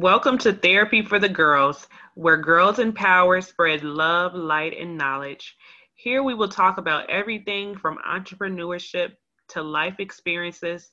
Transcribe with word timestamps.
Welcome 0.00 0.38
to 0.38 0.54
Therapy 0.54 1.02
for 1.02 1.18
the 1.18 1.28
Girls, 1.28 1.86
where 2.14 2.38
girls 2.38 2.78
in 2.78 2.94
power 2.94 3.42
spread 3.42 3.84
love, 3.84 4.34
light, 4.34 4.72
and 4.80 4.96
knowledge. 4.96 5.58
Here 5.92 6.22
we 6.22 6.32
will 6.32 6.48
talk 6.48 6.78
about 6.78 7.10
everything 7.10 7.76
from 7.76 7.98
entrepreneurship 8.10 9.10
to 9.48 9.62
life 9.62 9.96
experiences 9.98 10.88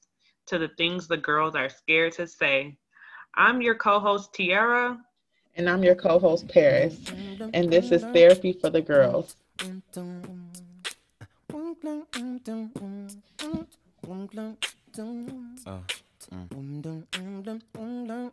to 0.48 0.58
the 0.58 0.68
things 0.78 1.08
the 1.08 1.16
girls 1.16 1.56
are 1.56 1.70
scared 1.70 2.12
to 2.16 2.28
say. 2.28 2.78
I'm 3.34 3.62
your 3.62 3.76
co 3.76 4.02
host, 4.02 4.34
Tiara. 4.34 5.00
And 5.56 5.70
I'm 5.70 5.86
your 5.86 5.96
co 5.96 6.20
host, 6.20 6.50
Paris. 6.50 7.00
And 7.54 7.72
this 7.72 7.94
is 7.94 8.04
Therapy 8.04 8.52
for 8.52 8.70
the 8.70 8.82
Girls. 8.82 9.38
Uh, 9.62 9.66
mm. 16.34 18.32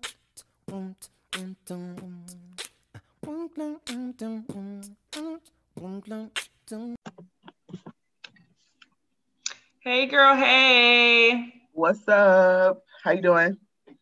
Hey 9.79 10.07
girl, 10.07 10.35
hey. 10.35 11.63
What's 11.71 12.09
up? 12.09 12.83
How 13.05 13.13
you 13.13 13.23
doing? 13.23 13.57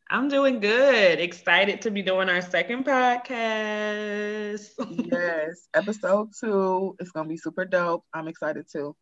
I'm 0.08 0.28
doing 0.28 0.60
good. 0.60 1.20
Excited 1.20 1.82
to 1.82 1.90
be 1.90 2.00
doing 2.00 2.30
our 2.30 2.40
second 2.40 2.86
podcast. 2.86 4.70
yes, 5.12 5.68
episode 5.74 6.30
two. 6.40 6.96
It's 6.98 7.10
gonna 7.10 7.28
be 7.28 7.36
super 7.36 7.66
dope. 7.66 8.06
I'm 8.14 8.28
excited 8.28 8.64
too. 8.72 8.96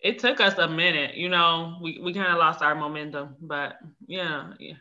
It 0.00 0.18
took 0.18 0.40
us 0.40 0.58
a 0.58 0.66
minute, 0.66 1.14
you 1.14 1.28
know. 1.28 1.78
We 1.80 2.00
we 2.02 2.12
kind 2.12 2.32
of 2.32 2.38
lost 2.38 2.60
our 2.60 2.74
momentum, 2.74 3.36
but 3.40 3.78
yeah, 4.08 4.54
yeah 4.58 4.74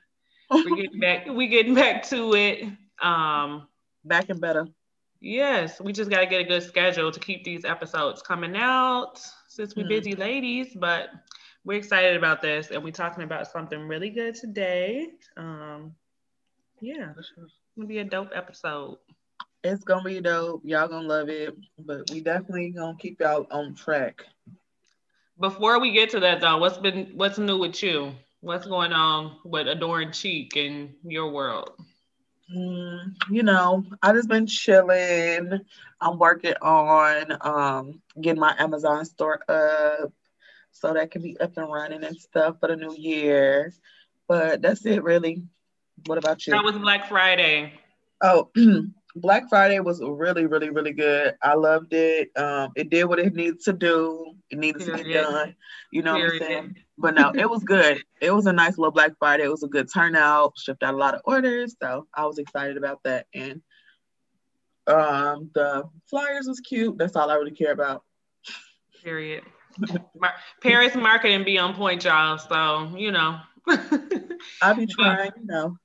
we're 0.49 0.75
getting 0.75 0.99
back 0.99 1.27
we 1.27 1.47
getting 1.47 1.73
back 1.73 2.07
to 2.09 2.33
it. 2.33 2.63
Um 3.01 3.67
back 4.05 4.29
and 4.29 4.39
better. 4.39 4.67
yes 5.19 5.81
we 5.81 5.91
just 5.91 6.09
got 6.09 6.19
to 6.19 6.25
get 6.25 6.41
a 6.41 6.43
good 6.43 6.63
schedule 6.63 7.11
to 7.11 7.19
keep 7.19 7.43
these 7.43 7.65
episodes 7.65 8.21
coming 8.21 8.55
out 8.55 9.19
since 9.49 9.75
we 9.75 9.83
mm. 9.83 9.89
busy 9.89 10.15
ladies 10.15 10.69
but 10.75 11.09
we're 11.65 11.77
excited 11.77 12.15
about 12.15 12.41
this 12.41 12.71
and 12.71 12.81
we're 12.81 12.91
talking 12.91 13.23
about 13.23 13.51
something 13.51 13.87
really 13.87 14.09
good 14.09 14.35
today. 14.35 15.09
Um 15.35 15.93
yeah 16.79 17.11
it's 17.17 17.33
gonna 17.75 17.87
be 17.87 17.99
a 17.99 18.05
dope 18.05 18.31
episode. 18.33 18.97
It's 19.63 19.83
gonna 19.83 20.03
be 20.03 20.21
dope. 20.21 20.61
Y'all 20.63 20.87
gonna 20.87 21.07
love 21.07 21.29
it 21.29 21.55
but 21.77 22.09
we 22.09 22.21
definitely 22.21 22.69
gonna 22.69 22.97
keep 22.97 23.19
y'all 23.19 23.47
on 23.51 23.75
track. 23.75 24.23
Before 25.39 25.79
we 25.79 25.91
get 25.91 26.11
to 26.11 26.21
that 26.21 26.39
though 26.39 26.57
what's 26.57 26.77
been 26.77 27.11
what's 27.15 27.37
new 27.37 27.57
with 27.57 27.83
you 27.83 28.13
What's 28.47 28.65
going 28.65 28.93
on 28.93 29.39
with 29.43 29.67
Adorn 29.67 30.13
Cheek 30.13 30.55
in 30.55 30.95
your 31.03 31.33
world? 31.33 31.71
Mm, 32.49 33.13
you 33.29 33.43
know, 33.43 33.83
I 34.01 34.13
just 34.13 34.29
been 34.29 34.47
chilling. 34.47 35.59
I'm 35.99 36.17
working 36.17 36.53
on 36.61 37.37
um, 37.41 38.01
getting 38.21 38.39
my 38.39 38.55
Amazon 38.57 39.03
store 39.03 39.41
up 39.49 40.13
so 40.71 40.93
that 40.93 41.11
can 41.11 41.23
be 41.23 41.37
up 41.41 41.57
and 41.57 41.69
running 41.69 42.05
and 42.05 42.15
stuff 42.15 42.55
for 42.61 42.69
the 42.69 42.77
new 42.77 42.95
year. 42.95 43.73
But 44.29 44.61
that's 44.61 44.85
it, 44.85 45.03
really. 45.03 45.43
What 46.05 46.17
about 46.17 46.47
you? 46.47 46.53
That 46.53 46.63
was 46.63 46.77
Black 46.77 47.09
Friday? 47.09 47.73
Oh, 48.23 48.49
Black 49.21 49.49
Friday 49.49 49.79
was 49.79 50.01
really, 50.03 50.45
really, 50.45 50.69
really 50.69 50.93
good. 50.93 51.35
I 51.41 51.53
loved 51.53 51.93
it. 51.93 52.29
Um, 52.37 52.71
it 52.75 52.89
did 52.89 53.05
what 53.05 53.19
it 53.19 53.33
needed 53.33 53.61
to 53.61 53.73
do. 53.73 54.35
It 54.49 54.57
needed 54.57 54.81
Period. 54.81 54.97
to 54.97 55.03
be 55.03 55.13
done. 55.13 55.55
You 55.91 56.01
know 56.01 56.15
Period. 56.15 56.41
what 56.41 56.41
I'm 56.41 56.47
saying? 56.47 56.75
But 56.97 57.15
no, 57.15 57.31
it 57.35 57.49
was 57.49 57.63
good. 57.63 58.01
It 58.21 58.31
was 58.31 58.45
a 58.45 58.53
nice 58.53 58.77
little 58.77 58.91
Black 58.91 59.11
Friday. 59.19 59.43
It 59.43 59.51
was 59.51 59.63
a 59.63 59.67
good 59.67 59.89
turnout. 59.93 60.53
Shipped 60.57 60.83
out 60.83 60.93
a 60.93 60.97
lot 60.97 61.15
of 61.15 61.21
orders, 61.25 61.75
so 61.81 62.07
I 62.13 62.25
was 62.25 62.39
excited 62.39 62.77
about 62.77 63.01
that. 63.03 63.27
And 63.33 63.61
um, 64.87 65.51
the 65.53 65.83
flyers 66.09 66.47
was 66.47 66.59
cute. 66.59 66.97
That's 66.97 67.15
all 67.15 67.29
I 67.29 67.35
really 67.35 67.51
care 67.51 67.71
about. 67.71 68.03
Period. 69.03 69.43
Paris 70.61 70.95
marketing 70.95 71.43
be 71.43 71.57
on 71.59 71.75
point, 71.75 72.03
y'all. 72.03 72.37
So 72.37 72.97
you 72.97 73.11
know. 73.11 73.39
I'll 74.61 74.75
be 74.75 74.85
trying. 74.89 75.31
You 75.37 75.45
know. 75.45 75.77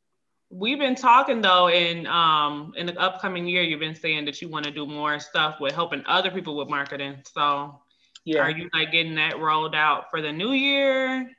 We've 0.54 0.78
been 0.78 0.94
talking 0.94 1.40
though 1.40 1.70
in 1.70 2.06
um 2.06 2.74
in 2.76 2.84
the 2.84 3.00
upcoming 3.00 3.46
year. 3.46 3.62
You've 3.62 3.80
been 3.80 3.94
saying 3.94 4.26
that 4.26 4.42
you 4.42 4.50
want 4.50 4.66
to 4.66 4.70
do 4.70 4.84
more 4.84 5.18
stuff 5.18 5.56
with 5.60 5.74
helping 5.74 6.02
other 6.06 6.30
people 6.30 6.56
with 6.56 6.68
marketing. 6.68 7.22
So, 7.32 7.80
yeah, 8.26 8.42
are 8.42 8.50
you 8.50 8.68
like 8.74 8.92
getting 8.92 9.14
that 9.14 9.38
rolled 9.38 9.74
out 9.74 10.10
for 10.10 10.20
the 10.20 10.30
new 10.30 10.52
year? 10.52 11.30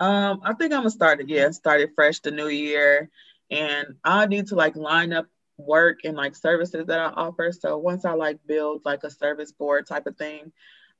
Um, 0.00 0.40
I 0.42 0.54
think 0.54 0.72
I'm 0.72 0.80
gonna 0.80 0.90
start 0.90 1.20
it. 1.20 1.28
Yeah, 1.28 1.50
started 1.50 1.90
fresh 1.94 2.18
the 2.18 2.32
new 2.32 2.48
year, 2.48 3.08
and 3.48 3.86
I 4.02 4.26
need 4.26 4.48
to 4.48 4.56
like 4.56 4.74
line 4.74 5.12
up 5.12 5.26
work 5.56 6.00
and 6.02 6.16
like 6.16 6.34
services 6.34 6.86
that 6.86 6.98
I 6.98 7.12
offer. 7.12 7.52
So 7.52 7.78
once 7.78 8.04
I 8.04 8.14
like 8.14 8.38
build 8.44 8.82
like 8.84 9.04
a 9.04 9.10
service 9.10 9.52
board 9.52 9.86
type 9.86 10.08
of 10.08 10.16
thing, 10.16 10.52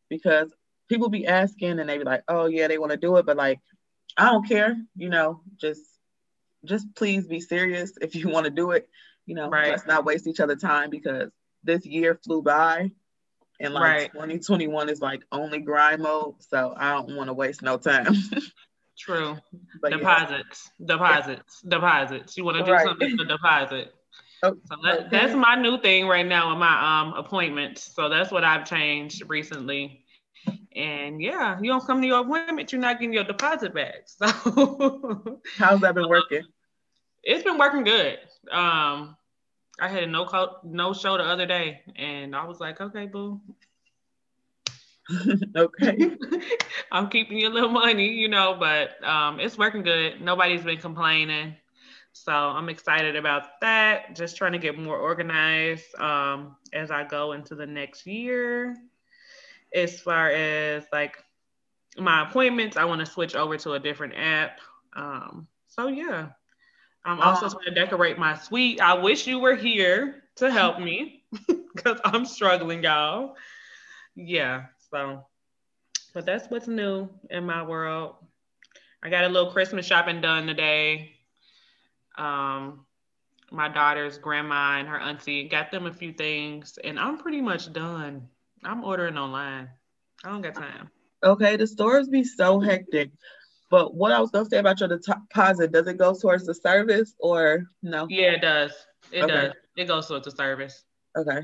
because 0.08 0.54
people 0.88 1.08
be 1.08 1.26
asking 1.26 1.80
and 1.80 1.88
they 1.88 1.98
be 1.98 2.04
like, 2.04 2.22
oh 2.28 2.46
yeah, 2.46 2.68
they 2.68 2.78
want 2.78 2.92
to 2.92 2.96
do 2.96 3.16
it, 3.16 3.26
but 3.26 3.36
like 3.36 3.58
I 4.16 4.26
don't 4.26 4.46
care, 4.46 4.76
you 4.94 5.08
know, 5.08 5.40
just 5.60 5.82
just 6.64 6.94
please 6.94 7.26
be 7.26 7.40
serious 7.40 7.92
if 8.00 8.14
you 8.14 8.28
want 8.28 8.44
to 8.44 8.50
do 8.50 8.72
it. 8.72 8.88
You 9.26 9.34
know, 9.34 9.48
right. 9.48 9.70
let's 9.70 9.86
not 9.86 10.04
waste 10.04 10.26
each 10.26 10.40
other 10.40 10.56
time 10.56 10.90
because 10.90 11.30
this 11.62 11.84
year 11.86 12.18
flew 12.24 12.42
by 12.42 12.90
and 13.60 13.74
like 13.74 13.82
right. 13.82 14.12
2021 14.12 14.88
is 14.88 15.00
like 15.00 15.22
only 15.30 15.60
grind 15.60 16.02
mode. 16.02 16.34
So 16.40 16.74
I 16.76 16.92
don't 16.92 17.16
want 17.16 17.28
to 17.28 17.34
waste 17.34 17.62
no 17.62 17.76
time. 17.76 18.14
True. 18.98 19.38
But 19.80 19.92
deposits, 19.92 20.70
yeah. 20.78 20.86
deposits, 20.86 21.60
yeah. 21.62 21.70
deposits. 21.70 22.36
You 22.36 22.44
want 22.44 22.58
to 22.58 22.64
do 22.64 22.72
right. 22.72 22.86
something 22.86 23.16
for 23.16 23.24
deposit. 23.24 23.94
Oh, 24.42 24.56
so 24.70 24.76
that, 24.84 25.10
that's 25.10 25.34
my 25.34 25.54
new 25.54 25.78
thing 25.82 26.06
right 26.08 26.26
now 26.26 26.48
with 26.48 26.58
my 26.58 27.02
um 27.02 27.12
appointments. 27.12 27.94
So 27.94 28.08
that's 28.08 28.32
what 28.32 28.42
I've 28.42 28.64
changed 28.64 29.22
recently. 29.28 30.02
And 30.74 31.20
yeah, 31.20 31.58
you 31.60 31.70
don't 31.70 31.84
come 31.84 32.00
to 32.00 32.06
your 32.06 32.20
appointment, 32.20 32.72
you're 32.72 32.80
not 32.80 32.98
getting 32.98 33.12
your 33.12 33.24
deposit 33.24 33.74
back. 33.74 34.06
So 34.06 35.40
how's 35.58 35.80
that 35.80 35.94
been 35.94 36.08
working? 36.08 36.42
It's 37.22 37.44
been 37.44 37.58
working 37.58 37.84
good. 37.84 38.18
Um, 38.50 39.16
I 39.80 39.88
had 39.88 40.04
a 40.04 40.06
no 40.06 40.24
call, 40.24 40.60
no 40.64 40.92
show 40.92 41.16
the 41.16 41.24
other 41.24 41.46
day, 41.46 41.80
and 41.96 42.36
I 42.36 42.44
was 42.44 42.60
like, 42.60 42.80
okay, 42.80 43.06
boo. 43.06 43.40
okay. 45.56 46.16
I'm 46.92 47.08
keeping 47.08 47.38
your 47.38 47.50
little 47.50 47.70
money, 47.70 48.08
you 48.08 48.28
know, 48.28 48.56
but 48.58 49.02
um, 49.04 49.40
it's 49.40 49.58
working 49.58 49.82
good. 49.82 50.20
Nobody's 50.20 50.62
been 50.62 50.78
complaining. 50.78 51.56
So 52.12 52.32
I'm 52.32 52.68
excited 52.68 53.16
about 53.16 53.60
that. 53.60 54.16
Just 54.16 54.36
trying 54.36 54.52
to 54.52 54.58
get 54.58 54.78
more 54.78 54.96
organized 54.96 55.94
um, 55.98 56.56
as 56.72 56.90
I 56.90 57.04
go 57.04 57.32
into 57.32 57.54
the 57.54 57.66
next 57.66 58.06
year 58.06 58.76
as 59.74 60.00
far 60.00 60.30
as 60.30 60.84
like 60.92 61.16
my 61.98 62.28
appointments, 62.28 62.76
I 62.76 62.84
want 62.84 63.00
to 63.00 63.06
switch 63.06 63.34
over 63.34 63.56
to 63.58 63.72
a 63.72 63.78
different 63.78 64.14
app. 64.16 64.60
Um, 64.94 65.46
so 65.68 65.88
yeah, 65.88 66.28
I'm 67.04 67.20
also 67.20 67.46
um, 67.46 67.52
trying 67.52 67.74
to 67.74 67.80
decorate 67.80 68.18
my 68.18 68.36
suite. 68.36 68.80
I 68.80 68.94
wish 68.94 69.26
you 69.26 69.38
were 69.38 69.54
here 69.54 70.24
to 70.36 70.50
help 70.50 70.78
me 70.80 71.24
because 71.74 71.98
I'm 72.04 72.26
struggling, 72.26 72.82
y'all. 72.82 73.36
Yeah, 74.14 74.64
so 74.90 75.24
but 76.12 76.26
that's 76.26 76.50
what's 76.50 76.68
new 76.68 77.08
in 77.30 77.46
my 77.46 77.62
world. 77.62 78.16
I 79.02 79.08
got 79.08 79.24
a 79.24 79.28
little 79.28 79.50
Christmas 79.50 79.86
shopping 79.86 80.20
done 80.20 80.46
today. 80.46 81.12
Um, 82.18 82.84
my 83.50 83.68
daughter's 83.68 84.18
grandma 84.18 84.78
and 84.78 84.88
her 84.88 84.98
auntie 84.98 85.48
got 85.48 85.70
them 85.70 85.86
a 85.86 85.92
few 85.92 86.12
things, 86.12 86.78
and 86.82 86.98
I'm 86.98 87.18
pretty 87.18 87.40
much 87.40 87.72
done. 87.72 88.28
I'm 88.64 88.84
ordering 88.84 89.18
online. 89.18 89.68
I 90.24 90.30
don't 90.30 90.42
got 90.42 90.54
time. 90.54 90.90
Okay, 91.22 91.56
the 91.56 91.66
stores 91.66 92.08
be 92.08 92.24
so 92.24 92.60
hectic. 92.60 93.10
But 93.70 93.94
what 93.94 94.12
I 94.12 94.20
was 94.20 94.30
gonna 94.30 94.48
say 94.48 94.58
about 94.58 94.80
your 94.80 94.88
deposit, 94.88 95.72
does 95.72 95.86
it 95.86 95.96
go 95.96 96.14
towards 96.14 96.44
the 96.44 96.54
service 96.54 97.14
or 97.20 97.66
no? 97.82 98.06
Yeah, 98.10 98.32
it 98.32 98.42
does. 98.42 98.72
It 99.12 99.22
okay. 99.22 99.32
does. 99.32 99.52
It 99.76 99.84
goes 99.86 100.08
towards 100.08 100.24
the 100.24 100.32
service. 100.32 100.84
Okay. 101.16 101.40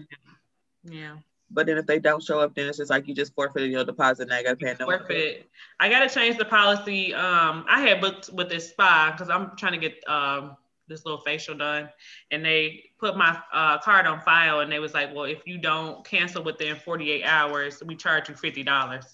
Yeah. 0.84 1.16
But 1.50 1.66
then 1.66 1.78
if 1.78 1.86
they 1.86 2.00
don't 2.00 2.22
show 2.22 2.40
up, 2.40 2.56
then 2.56 2.66
it's 2.66 2.78
just 2.78 2.90
like 2.90 3.06
you 3.06 3.14
just 3.14 3.32
forfeited 3.34 3.70
your 3.70 3.84
deposit 3.84 4.28
now 4.28 4.38
you 4.38 4.44
gotta 4.44 4.56
pay 4.56 4.74
no 4.80 4.86
forfeit. 4.86 5.48
I 5.78 5.88
gotta 5.88 6.08
change 6.08 6.36
the 6.36 6.44
policy. 6.44 7.14
Um, 7.14 7.64
I 7.68 7.80
had 7.80 8.00
booked 8.00 8.30
with 8.32 8.48
this 8.48 8.70
spa 8.70 9.12
because 9.12 9.30
I'm 9.30 9.56
trying 9.56 9.72
to 9.72 9.78
get 9.78 10.02
um 10.08 10.56
this 10.88 11.04
little 11.04 11.20
facial 11.20 11.56
done 11.56 11.88
and 12.30 12.44
they 12.44 12.82
put 12.98 13.16
my 13.16 13.38
uh, 13.52 13.78
card 13.78 14.06
on 14.06 14.20
file 14.20 14.60
and 14.60 14.70
they 14.70 14.78
was 14.78 14.94
like 14.94 15.14
well 15.14 15.24
if 15.24 15.46
you 15.46 15.58
don't 15.58 16.04
cancel 16.04 16.42
within 16.42 16.76
48 16.76 17.24
hours 17.24 17.82
we 17.86 17.96
charge 17.96 18.28
you 18.28 18.34
$50 18.34 19.04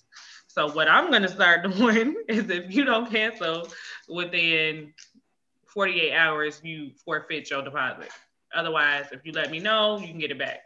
so 0.46 0.70
what 0.72 0.88
i'm 0.88 1.10
going 1.10 1.22
to 1.22 1.28
start 1.28 1.62
doing 1.76 2.14
is 2.28 2.50
if 2.50 2.74
you 2.74 2.84
don't 2.84 3.10
cancel 3.10 3.69
within 4.08 4.92
48 5.72 6.12
hours 6.12 6.60
you 6.62 6.90
forfeit 7.04 7.50
your 7.50 7.62
deposit. 7.62 8.10
Otherwise 8.54 9.06
if 9.12 9.24
you 9.24 9.32
let 9.32 9.50
me 9.50 9.58
know 9.58 9.98
you 9.98 10.08
can 10.08 10.19
get 10.19 10.30
it 10.30 10.38
back. 10.38 10.60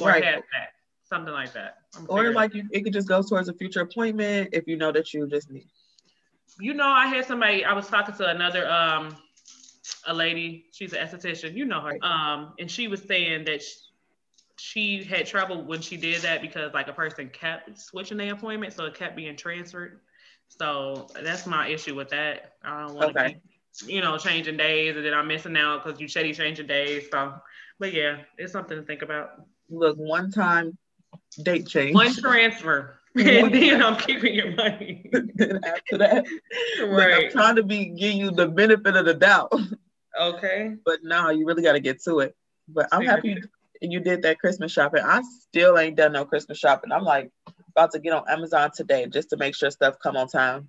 Or 0.00 0.08
right. 0.08 0.24
have 0.24 0.42
that 0.52 0.70
something 1.04 1.34
like 1.34 1.52
that. 1.52 1.76
Or 2.08 2.32
like 2.32 2.54
you, 2.54 2.66
it 2.70 2.82
could 2.84 2.94
just 2.94 3.06
go 3.06 3.22
towards 3.22 3.48
a 3.50 3.52
future 3.52 3.80
appointment 3.80 4.50
if 4.52 4.66
you 4.66 4.76
know 4.76 4.92
that 4.92 5.12
you 5.12 5.28
just 5.28 5.50
need. 5.50 5.68
You 6.58 6.74
know 6.74 6.86
i 6.86 7.06
had 7.06 7.24
somebody 7.24 7.64
i 7.64 7.72
was 7.72 7.86
talking 7.86 8.14
to 8.14 8.26
another 8.26 8.70
um 8.70 9.16
a 10.06 10.14
lady, 10.14 10.66
she's 10.72 10.92
an 10.92 11.06
esthetician, 11.06 11.54
you 11.56 11.64
know 11.64 11.80
her. 11.80 11.98
Um, 12.04 12.54
and 12.58 12.70
she 12.70 12.88
was 12.88 13.02
saying 13.02 13.44
that 13.46 13.62
she, 13.62 13.78
she 14.56 15.04
had 15.04 15.26
trouble 15.26 15.64
when 15.64 15.80
she 15.80 15.96
did 15.96 16.22
that 16.22 16.40
because 16.40 16.72
like 16.72 16.88
a 16.88 16.92
person 16.92 17.28
kept 17.28 17.78
switching 17.78 18.18
their 18.18 18.32
appointment, 18.34 18.74
so 18.74 18.84
it 18.84 18.94
kept 18.94 19.16
being 19.16 19.36
transferred. 19.36 20.00
So 20.48 21.08
that's 21.22 21.46
my 21.46 21.68
issue 21.68 21.94
with 21.94 22.10
that. 22.10 22.54
I 22.62 22.86
don't 22.86 22.94
want 22.94 23.14
to 23.14 23.24
okay. 23.24 23.40
you 23.86 24.00
know, 24.00 24.18
changing 24.18 24.56
days 24.56 24.96
and 24.96 25.04
then 25.04 25.14
I'm 25.14 25.26
missing 25.26 25.56
out 25.56 25.84
because 25.84 26.00
you 26.00 26.08
said 26.08 26.26
he's 26.26 26.36
changing 26.36 26.66
days. 26.66 27.08
So, 27.10 27.34
but 27.78 27.92
yeah, 27.92 28.18
it's 28.38 28.52
something 28.52 28.76
to 28.76 28.84
think 28.84 29.02
about. 29.02 29.46
Look, 29.70 29.96
one 29.96 30.30
time 30.30 30.76
date 31.42 31.66
change. 31.66 31.94
One 31.94 32.14
transfer. 32.14 33.00
And 33.16 33.54
then 33.54 33.82
I'm 33.82 33.96
keeping 33.96 34.34
your 34.34 34.54
money. 34.54 35.10
after 35.14 35.98
that, 35.98 36.26
right. 36.80 36.88
Look, 36.88 37.24
I'm 37.26 37.30
trying 37.30 37.56
to 37.56 37.62
be 37.62 37.86
give 37.86 38.14
you 38.14 38.30
the 38.30 38.48
benefit 38.48 38.96
of 38.96 39.04
the 39.06 39.14
doubt. 39.14 39.52
Okay. 40.18 40.76
But 40.84 41.00
now 41.02 41.30
you 41.30 41.46
really 41.46 41.62
got 41.62 41.72
to 41.72 41.80
get 41.80 42.02
to 42.04 42.20
it. 42.20 42.36
But 42.68 42.88
I'm 42.92 43.04
happy 43.04 43.42
you 43.80 44.00
did 44.00 44.22
that 44.22 44.38
Christmas 44.38 44.72
shopping. 44.72 45.02
I 45.04 45.22
still 45.40 45.78
ain't 45.78 45.96
done 45.96 46.12
no 46.12 46.24
Christmas 46.24 46.58
shopping. 46.58 46.92
I'm 46.92 47.04
like 47.04 47.30
about 47.70 47.90
to 47.92 47.98
get 47.98 48.12
on 48.12 48.24
Amazon 48.28 48.70
today 48.74 49.06
just 49.06 49.30
to 49.30 49.36
make 49.36 49.54
sure 49.54 49.70
stuff 49.70 49.96
come 50.02 50.16
on 50.16 50.28
time. 50.28 50.68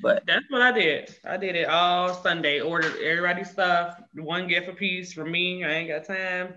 But 0.00 0.24
that's 0.26 0.44
what 0.50 0.62
I 0.62 0.72
did. 0.72 1.14
I 1.24 1.36
did 1.36 1.56
it 1.56 1.68
all 1.68 2.14
Sunday. 2.14 2.60
Ordered 2.60 2.96
everybody's 3.02 3.50
stuff. 3.50 4.00
One 4.14 4.46
gift 4.48 4.68
a 4.68 4.72
piece 4.72 5.12
for 5.12 5.24
me. 5.24 5.64
I 5.64 5.70
ain't 5.70 5.88
got 5.88 6.04
time. 6.04 6.54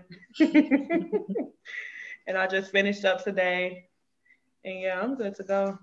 and 2.26 2.36
I 2.38 2.46
just 2.46 2.70
finished 2.70 3.04
up 3.04 3.24
today. 3.24 3.88
And 4.64 4.80
yeah, 4.80 5.00
I'm 5.00 5.16
good 5.16 5.34
to 5.36 5.42
go. 5.42 5.78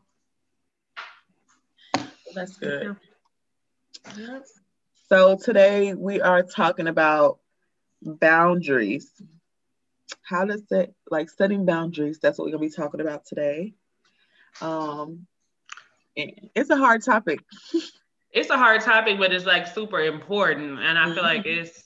That's 2.33 2.57
good. 2.57 2.95
Yeah. 4.17 4.39
So 5.09 5.35
today 5.35 5.93
we 5.93 6.21
are 6.21 6.43
talking 6.43 6.87
about 6.87 7.39
boundaries. 8.01 9.11
How 10.23 10.45
to 10.45 10.57
set 10.57 10.93
like 11.09 11.29
setting 11.29 11.65
boundaries. 11.65 12.19
That's 12.19 12.37
what 12.37 12.45
we're 12.45 12.51
gonna 12.51 12.61
be 12.61 12.69
talking 12.69 13.01
about 13.01 13.25
today. 13.25 13.73
Um, 14.61 15.27
it's 16.15 16.69
a 16.69 16.77
hard 16.77 17.03
topic. 17.03 17.41
it's 18.31 18.49
a 18.49 18.57
hard 18.57 18.81
topic, 18.81 19.17
but 19.19 19.33
it's 19.33 19.45
like 19.45 19.67
super 19.67 19.99
important, 19.99 20.79
and 20.79 20.97
I 20.97 21.05
feel 21.05 21.15
mm-hmm. 21.15 21.25
like 21.25 21.45
it's 21.45 21.83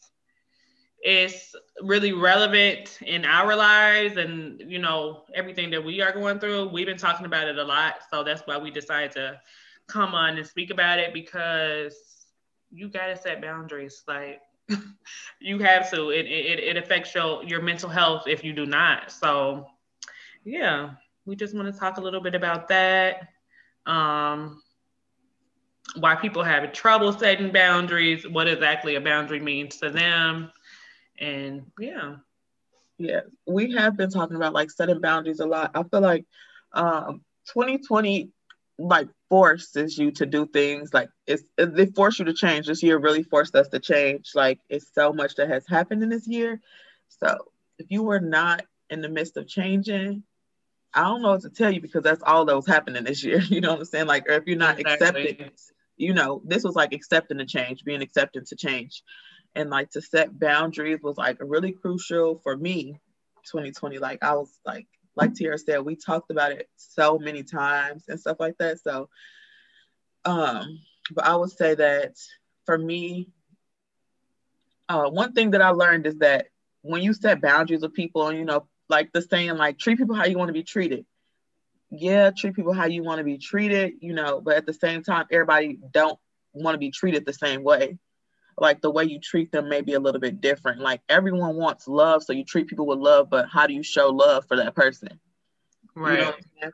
it's 1.04 1.56
really 1.82 2.14
relevant 2.14 3.00
in 3.06 3.26
our 3.26 3.56
lives 3.56 4.18
and 4.18 4.62
you 4.66 4.80
know 4.80 5.24
everything 5.36 5.70
that 5.72 5.84
we 5.84 6.02
are 6.02 6.12
going 6.14 6.40
through. 6.40 6.70
We've 6.70 6.86
been 6.88 6.98
talking 6.98 7.26
about 7.26 7.48
it 7.48 7.58
a 7.58 7.64
lot 7.64 7.96
so 8.10 8.24
that's 8.24 8.42
why 8.46 8.58
we 8.58 8.72
decided 8.72 9.12
to 9.14 9.40
come 9.88 10.16
on 10.16 10.38
and 10.38 10.48
speak 10.48 10.72
about 10.72 11.00
it 11.00 11.14
because 11.14 12.28
you 12.72 12.90
got 12.90 13.08
to 13.08 13.18
set 13.18 13.42
boundaries 13.42 14.04
like 14.08 14.42
you 15.40 15.60
have 15.60 15.92
to. 15.92 16.10
It, 16.10 16.26
it, 16.26 16.60
it 16.60 16.78
affects 16.78 17.14
your 17.14 17.44
your 17.44 17.62
mental 17.62 17.90
health 17.90 18.24
if 18.28 18.44
you 18.44 18.54
do 18.54 18.66
not. 18.66 19.12
So 19.12 19.68
yeah 20.46 20.92
we 21.26 21.36
just 21.36 21.56
want 21.56 21.74
to 21.74 21.80
talk 21.80 21.98
a 21.98 22.02
little 22.02 22.22
bit 22.22 22.36
about 22.36 22.68
that 22.68 23.30
um 23.86 24.62
why 25.96 26.16
people 26.16 26.44
have 26.44 26.72
trouble 26.74 27.12
setting 27.12 27.52
boundaries 27.52 28.28
what 28.28 28.48
exactly 28.48 28.96
a 28.96 29.02
boundary 29.02 29.40
means 29.40 29.78
to 29.78 29.90
them 29.90 30.52
and 31.20 31.64
yeah. 31.80 32.16
Yeah 32.98 33.22
we 33.46 33.72
have 33.74 33.98
been 33.98 34.10
talking 34.10 34.36
about 34.36 34.54
like 34.54 34.72
setting 34.72 35.02
boundaries 35.02 35.40
a 35.40 35.46
lot. 35.46 35.72
I 35.76 35.84
feel 35.84 36.02
like 36.02 36.26
um 36.74 37.22
2020 37.54 38.30
like 38.80 39.08
forces 39.30 39.98
you 39.98 40.12
to 40.12 40.26
do 40.26 40.48
things 40.48 40.94
like 40.94 41.10
it's 41.28 41.44
they 41.58 41.86
force 41.88 42.20
you 42.20 42.26
to 42.26 42.34
change. 42.34 42.68
This 42.68 42.84
year 42.84 42.98
really 42.98 43.24
forced 43.24 43.56
us 43.56 43.68
to 43.70 43.80
change. 43.80 44.32
Like 44.36 44.60
it's 44.70 44.94
so 44.94 45.14
much 45.14 45.36
that 45.36 45.50
has 45.50 45.68
happened 45.68 46.04
in 46.04 46.10
this 46.10 46.28
year. 46.28 46.60
So 47.10 47.38
if 47.78 47.88
you 47.90 48.04
were 48.04 48.20
not 48.20 48.64
in 48.90 49.02
the 49.02 49.10
midst 49.10 49.38
of 49.38 49.48
changing 49.48 50.24
i 50.94 51.02
don't 51.04 51.24
know 51.24 51.32
what 51.32 51.42
to 51.42 51.50
tell 51.50 51.72
you 51.72 51.82
because 51.82 52.04
that's 52.04 52.22
all 52.22 52.46
that 52.46 52.56
was 52.56 52.68
happening 52.68 53.04
this 53.04 53.24
year. 53.24 53.40
You 53.50 53.62
know 53.62 53.72
what 53.72 53.80
i'm 53.80 53.86
saying? 53.86 54.08
Like 54.08 54.30
or 54.30 54.34
if 54.34 54.46
you're 54.46 54.58
not 54.58 54.80
exactly. 54.80 55.30
accepting 55.30 55.52
you 55.98 56.14
know 56.14 56.42
this 56.46 56.64
was 56.64 56.76
like 56.76 56.94
accepting 56.94 57.38
the 57.38 57.46
change 57.46 57.84
being 57.84 58.02
accepted 58.02 58.46
to 58.48 58.56
change 58.56 59.04
and 59.56 59.70
like 59.70 59.90
to 59.92 60.02
set 60.02 60.38
boundaries 60.40 61.00
was 61.02 61.18
like 61.18 61.38
really 61.40 61.72
crucial 61.72 62.40
for 62.44 62.56
me 62.56 63.00
2020 63.46 64.00
like 64.00 64.24
i 64.24 64.34
was 64.34 64.50
like 64.66 64.88
like 65.16 65.36
Tiara 65.36 65.58
said 65.58 65.82
we 65.82 65.96
talked 65.96 66.32
about 66.32 66.52
it 66.52 66.68
so 66.76 67.20
many 67.20 67.44
times 67.44 68.06
and 68.08 68.20
stuff 68.20 68.38
like 68.40 68.58
that. 68.58 68.80
So 68.80 69.10
um 70.26 70.80
but 71.12 71.26
i 71.26 71.36
would 71.36 71.52
say 71.52 71.76
that 71.76 72.16
for 72.66 72.78
me 72.78 73.30
uh, 74.90 75.10
one 75.10 75.34
thing 75.34 75.52
that 75.52 75.62
i 75.62 75.70
learned 75.70 76.08
is 76.08 76.18
that 76.20 76.48
when 76.82 77.02
you 77.02 77.14
set 77.14 77.42
boundaries 77.42 77.82
with 77.82 77.94
people 77.94 78.28
and 78.28 78.38
you 78.38 78.46
know 78.46 78.68
like 78.90 79.12
the 79.12 79.22
saying 79.22 79.58
like 79.58 79.78
treat 79.78 79.98
people 79.98 80.16
how 80.16 80.26
you 80.26 80.38
want 80.38 80.50
to 80.50 80.54
be 80.54 80.64
treated. 80.64 81.06
Yeah 81.90 82.32
treat 82.32 82.56
people 82.56 82.74
how 82.74 82.86
you 82.86 83.04
want 83.04 83.20
to 83.20 83.24
be 83.24 83.38
treated 83.38 83.94
you 84.00 84.14
know 84.14 84.42
but 84.42 84.56
at 84.56 84.66
the 84.66 84.74
same 84.74 85.04
time 85.04 85.26
everybody 85.30 85.78
don't 85.92 86.18
want 86.54 86.76
to 86.76 86.80
be 86.80 86.92
treated 86.92 87.26
the 87.26 87.34
same 87.34 87.64
way 87.64 87.98
like 88.64 88.82
the 88.82 88.90
way 88.90 89.04
you 89.04 89.20
treat 89.20 89.52
them 89.52 89.68
may 89.68 89.82
be 89.82 89.94
a 89.94 90.00
little 90.00 90.22
bit 90.22 90.40
different. 90.40 90.80
Like 90.80 91.02
everyone 91.10 91.58
wants 91.58 91.86
love, 91.88 92.24
so 92.24 92.32
you 92.32 92.46
treat 92.46 92.68
people 92.68 92.88
with 92.88 92.98
love, 92.98 93.30
but 93.30 93.50
how 93.50 93.68
do 93.68 93.74
you 93.74 93.84
show 93.84 94.08
love 94.08 94.48
for 94.48 94.56
that 94.58 94.74
person? 94.74 95.20
Right. 95.96 96.20
You 96.20 96.26
know 96.26 96.34
what 96.62 96.74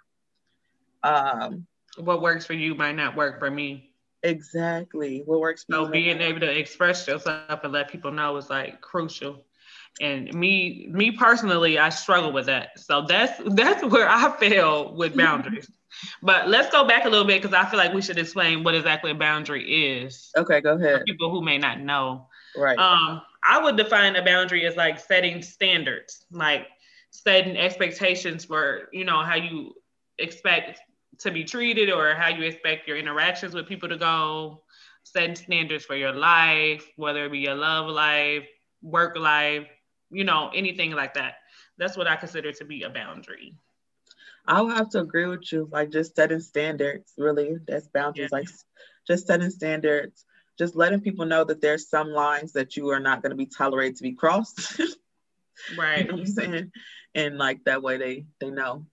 um 1.01 1.65
what 1.97 2.21
works 2.21 2.45
for 2.45 2.53
you 2.53 2.75
might 2.75 2.95
not 2.95 3.15
work 3.15 3.39
for 3.39 3.49
me. 3.49 3.91
Exactly. 4.21 5.23
What 5.25 5.39
works 5.39 5.63
for 5.63 5.73
so 5.73 5.87
being 5.87 6.21
able 6.21 6.41
to 6.41 6.59
express 6.59 7.07
yourself 7.07 7.63
and 7.63 7.73
let 7.73 7.89
people 7.89 8.11
know 8.11 8.37
is 8.37 8.49
like 8.49 8.81
crucial. 8.81 9.43
And 10.01 10.33
me, 10.33 10.87
me 10.91 11.11
personally, 11.11 11.77
I 11.77 11.89
struggle 11.89 12.31
with 12.31 12.45
that. 12.45 12.79
So 12.79 13.01
that's 13.01 13.39
that's 13.45 13.83
where 13.83 14.09
I 14.09 14.31
fail 14.37 14.95
with 14.95 15.15
boundaries. 15.17 15.69
But 16.21 16.47
let's 16.47 16.69
go 16.69 16.87
back 16.87 17.05
a 17.05 17.09
little 17.09 17.25
bit 17.25 17.41
because 17.41 17.53
I 17.53 17.69
feel 17.69 17.77
like 17.77 17.93
we 17.93 18.01
should 18.01 18.17
explain 18.17 18.63
what 18.63 18.75
exactly 18.75 19.11
a 19.11 19.15
boundary 19.15 19.99
is. 20.01 20.31
Okay, 20.37 20.61
go 20.61 20.75
ahead. 20.75 21.03
people 21.05 21.29
who 21.29 21.41
may 21.41 21.57
not 21.57 21.79
know. 21.81 22.27
Right. 22.55 22.77
Um, 22.77 23.21
I 23.43 23.61
would 23.61 23.77
define 23.77 24.15
a 24.15 24.23
boundary 24.23 24.65
as 24.65 24.75
like 24.75 24.99
setting 24.99 25.41
standards, 25.41 26.25
like 26.31 26.67
setting 27.11 27.57
expectations 27.57 28.45
for, 28.45 28.89
you 28.91 29.05
know, 29.05 29.21
how 29.23 29.35
you 29.35 29.73
expect 30.17 30.79
to 31.19 31.31
be 31.31 31.43
treated 31.43 31.89
or 31.89 32.13
how 32.13 32.29
you 32.29 32.43
expect 32.43 32.87
your 32.87 32.97
interactions 32.97 33.53
with 33.53 33.67
people 33.67 33.89
to 33.89 33.97
go, 33.97 34.63
setting 35.03 35.35
standards 35.35 35.85
for 35.85 35.95
your 35.95 36.13
life, 36.13 36.87
whether 36.95 37.25
it 37.25 37.31
be 37.31 37.39
your 37.39 37.55
love 37.55 37.87
life, 37.87 38.47
work 38.81 39.17
life, 39.17 39.67
you 40.11 40.23
know, 40.23 40.51
anything 40.53 40.91
like 40.91 41.13
that. 41.15 41.35
That's 41.77 41.97
what 41.97 42.07
I 42.07 42.15
consider 42.15 42.51
to 42.53 42.65
be 42.65 42.83
a 42.83 42.89
boundary. 42.89 43.53
I 44.45 44.61
would 44.61 44.75
have 44.75 44.89
to 44.91 44.99
agree 44.99 45.27
with 45.27 45.51
you. 45.51 45.69
Like 45.71 45.91
just 45.91 46.15
setting 46.15 46.39
standards, 46.39 47.13
really. 47.17 47.57
That's 47.67 47.87
boundaries. 47.87 48.29
Yeah. 48.31 48.39
Like 48.39 48.47
just 49.07 49.27
setting 49.27 49.49
standards, 49.49 50.25
just 50.57 50.75
letting 50.75 51.01
people 51.01 51.25
know 51.25 51.43
that 51.43 51.61
there's 51.61 51.87
some 51.89 52.09
lines 52.09 52.53
that 52.53 52.75
you 52.75 52.89
are 52.89 52.99
not 52.99 53.21
going 53.21 53.31
to 53.31 53.35
be 53.35 53.45
tolerated 53.45 53.97
to 53.97 54.03
be 54.03 54.13
crossed. 54.13 54.79
right. 55.77 56.05
You 56.05 56.11
know 56.11 56.17
I'm 56.19 56.25
saying? 56.25 56.71
And 57.15 57.37
like 57.37 57.63
that 57.65 57.83
way 57.83 57.97
they 57.97 58.25
they 58.39 58.49
know. 58.49 58.85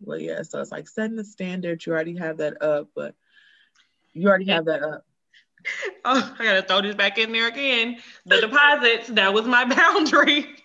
Well, 0.00 0.18
yeah. 0.18 0.42
So 0.42 0.60
it's 0.60 0.72
like 0.72 0.88
setting 0.88 1.16
the 1.16 1.24
standard. 1.24 1.84
You 1.84 1.92
already 1.92 2.16
have 2.16 2.38
that 2.38 2.62
up, 2.62 2.88
but 2.94 3.14
you 4.14 4.28
already 4.28 4.46
have 4.46 4.64
that 4.66 4.82
up. 4.82 5.04
Oh, 6.04 6.34
I 6.38 6.44
gotta 6.44 6.62
throw 6.62 6.80
this 6.82 6.96
back 6.96 7.18
in 7.18 7.30
there 7.30 7.46
again. 7.46 7.98
The 8.26 8.40
deposits, 8.40 9.08
that 9.10 9.32
was 9.32 9.46
my 9.46 9.64
boundary. 9.76 10.56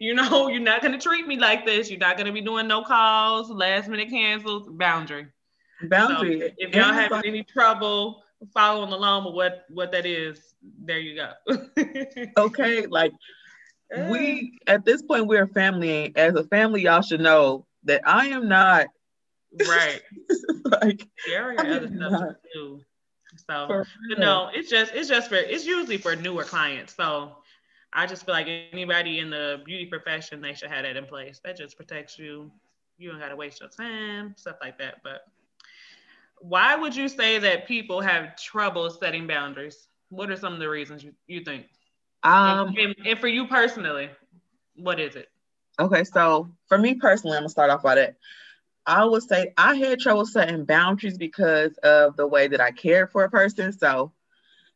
you 0.00 0.14
know, 0.14 0.48
you're 0.48 0.60
not 0.60 0.82
gonna 0.82 0.98
treat 0.98 1.26
me 1.26 1.38
like 1.38 1.64
this. 1.64 1.90
You're 1.90 1.98
not 1.98 2.18
gonna 2.18 2.32
be 2.32 2.42
doing 2.42 2.68
no 2.68 2.82
calls, 2.82 3.50
last 3.50 3.88
minute 3.88 4.10
cancels, 4.10 4.68
boundary. 4.70 5.28
Boundary. 5.88 6.40
So 6.40 6.48
if 6.58 6.74
y'all 6.74 6.92
having 6.92 7.22
any 7.24 7.42
trouble 7.42 8.22
following 8.52 8.92
along 8.92 9.24
with 9.24 9.34
what 9.34 9.64
what 9.70 9.92
that 9.92 10.04
is, 10.04 10.54
there 10.84 10.98
you 10.98 11.16
go. 11.16 11.32
okay, 12.36 12.86
like 12.86 13.12
we 14.08 14.58
uh. 14.68 14.72
at 14.72 14.84
this 14.84 15.02
point 15.02 15.26
we're 15.26 15.44
a 15.44 15.48
family. 15.48 16.12
As 16.16 16.34
a 16.34 16.44
family, 16.44 16.82
y'all 16.82 17.02
should 17.02 17.20
know 17.20 17.66
that 17.84 18.02
I 18.06 18.26
am 18.26 18.48
not 18.48 18.88
right. 19.66 20.02
like 20.64 21.08
Gary 21.26 21.56
other 21.56 21.88
stuff 21.88 22.34
too. 22.52 22.82
So 23.50 23.84
but 24.08 24.18
no, 24.18 24.50
it's 24.52 24.70
just 24.70 24.92
it's 24.94 25.08
just 25.08 25.28
for 25.28 25.36
it's 25.36 25.66
usually 25.66 25.98
for 25.98 26.14
newer 26.16 26.44
clients. 26.44 26.94
So 26.94 27.36
I 27.92 28.06
just 28.06 28.24
feel 28.24 28.34
like 28.34 28.48
anybody 28.72 29.18
in 29.18 29.30
the 29.30 29.60
beauty 29.64 29.86
profession, 29.86 30.40
they 30.40 30.54
should 30.54 30.70
have 30.70 30.84
that 30.84 30.96
in 30.96 31.06
place. 31.06 31.40
That 31.44 31.56
just 31.56 31.76
protects 31.76 32.18
you. 32.18 32.50
You 32.98 33.10
don't 33.10 33.20
gotta 33.20 33.36
waste 33.36 33.60
your 33.60 33.68
time, 33.68 34.34
stuff 34.36 34.56
like 34.62 34.78
that. 34.78 34.96
But 35.02 35.22
why 36.38 36.76
would 36.76 36.94
you 36.94 37.08
say 37.08 37.38
that 37.38 37.66
people 37.66 38.00
have 38.00 38.36
trouble 38.36 38.88
setting 38.90 39.26
boundaries? 39.26 39.88
What 40.10 40.30
are 40.30 40.36
some 40.36 40.52
of 40.52 40.58
the 40.58 40.68
reasons 40.68 41.02
you, 41.04 41.12
you 41.26 41.44
think? 41.44 41.66
Um, 42.22 42.74
and, 42.78 42.94
and 43.06 43.18
for 43.18 43.28
you 43.28 43.46
personally, 43.46 44.10
what 44.76 45.00
is 45.00 45.16
it? 45.16 45.28
Okay, 45.78 46.04
so 46.04 46.50
for 46.68 46.78
me 46.78 46.94
personally, 46.94 47.36
I'm 47.36 47.42
gonna 47.42 47.48
start 47.48 47.70
off 47.70 47.82
by 47.82 47.94
that. 47.94 48.16
I 48.90 49.04
would 49.04 49.22
say 49.22 49.52
I 49.56 49.76
had 49.76 50.00
trouble 50.00 50.26
setting 50.26 50.64
boundaries 50.64 51.16
because 51.16 51.72
of 51.78 52.16
the 52.16 52.26
way 52.26 52.48
that 52.48 52.60
I 52.60 52.72
cared 52.72 53.10
for 53.12 53.24
a 53.24 53.30
person. 53.30 53.72
So 53.72 54.12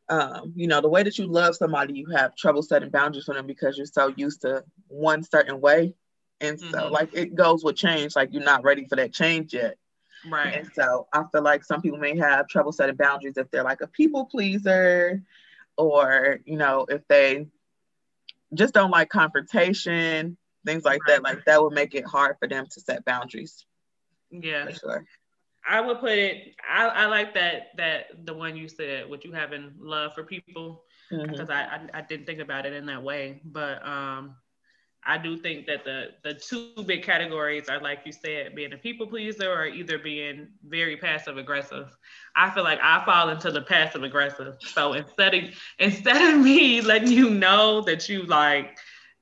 um, 0.08 0.52
you 0.54 0.66
know, 0.66 0.80
the 0.80 0.88
way 0.88 1.02
that 1.02 1.18
you 1.18 1.26
love 1.26 1.56
somebody, 1.56 1.94
you 1.94 2.10
have 2.10 2.36
trouble 2.36 2.62
setting 2.62 2.90
boundaries 2.90 3.24
for 3.24 3.34
them 3.34 3.46
because 3.46 3.76
you're 3.76 3.86
so 3.86 4.12
used 4.16 4.42
to 4.42 4.64
one 4.88 5.22
certain 5.22 5.60
way. 5.60 5.94
And 6.40 6.60
so, 6.60 6.66
mm-hmm. 6.66 6.92
like, 6.92 7.14
it 7.14 7.34
goes 7.34 7.64
with 7.64 7.76
change, 7.76 8.14
like, 8.16 8.30
you're 8.32 8.42
not 8.42 8.64
ready 8.64 8.86
for 8.86 8.96
that 8.96 9.14
change 9.14 9.54
yet. 9.54 9.76
Right. 10.30 10.54
And 10.54 10.70
so, 10.74 11.06
I 11.12 11.22
feel 11.32 11.42
like 11.42 11.64
some 11.64 11.80
people 11.80 11.98
may 11.98 12.18
have 12.18 12.48
trouble 12.48 12.72
setting 12.72 12.96
boundaries 12.96 13.38
if 13.38 13.50
they're 13.50 13.64
like 13.64 13.80
a 13.80 13.86
people 13.86 14.26
pleaser, 14.26 15.22
or, 15.78 16.40
you 16.44 16.56
know, 16.56 16.86
if 16.88 17.06
they 17.08 17.46
just 18.52 18.74
don't 18.74 18.90
like 18.90 19.08
confrontation, 19.08 20.36
things 20.66 20.84
like 20.84 21.02
right. 21.08 21.14
that. 21.14 21.22
Like, 21.22 21.44
that 21.46 21.62
would 21.62 21.72
make 21.72 21.94
it 21.94 22.04
hard 22.04 22.36
for 22.38 22.48
them 22.48 22.66
to 22.66 22.80
set 22.80 23.04
boundaries. 23.04 23.64
Yeah. 24.42 24.66
For 24.66 24.72
sure. 24.72 25.04
I 25.66 25.80
would 25.80 26.00
put 26.00 26.12
it. 26.12 26.54
I, 26.68 26.86
I 26.86 27.06
like 27.06 27.34
that 27.34 27.68
that 27.76 28.26
the 28.26 28.34
one 28.34 28.56
you 28.56 28.68
said, 28.68 29.08
what 29.08 29.24
you 29.24 29.32
having 29.32 29.72
love 29.78 30.12
for 30.14 30.22
people, 30.22 30.84
mm-hmm. 31.10 31.30
because 31.30 31.48
I, 31.48 31.62
I, 31.62 31.98
I 31.98 32.00
didn't 32.02 32.26
think 32.26 32.40
about 32.40 32.66
it 32.66 32.74
in 32.74 32.86
that 32.86 33.02
way. 33.02 33.40
But 33.44 33.86
um, 33.86 34.36
I 35.06 35.18
do 35.18 35.36
think 35.36 35.66
that 35.66 35.84
the 35.84 36.08
the 36.22 36.34
two 36.34 36.72
big 36.86 37.02
categories 37.02 37.68
are 37.68 37.80
like 37.80 38.00
you 38.04 38.12
said, 38.12 38.54
being 38.54 38.72
a 38.72 38.76
people 38.76 39.06
pleaser 39.06 39.50
or 39.50 39.66
either 39.66 39.98
being 39.98 40.48
very 40.66 40.96
passive 40.96 41.36
aggressive. 41.38 41.94
I 42.36 42.50
feel 42.50 42.64
like 42.64 42.80
I 42.82 43.04
fall 43.04 43.28
into 43.30 43.50
the 43.50 43.62
passive 43.62 44.02
aggressive. 44.02 44.56
So 44.60 44.92
instead 44.94 45.34
of 45.34 45.44
instead 45.78 46.34
of 46.34 46.40
me 46.40 46.80
letting 46.80 47.12
you 47.12 47.30
know 47.30 47.80
that 47.82 48.08
you 48.08 48.24
like 48.24 48.76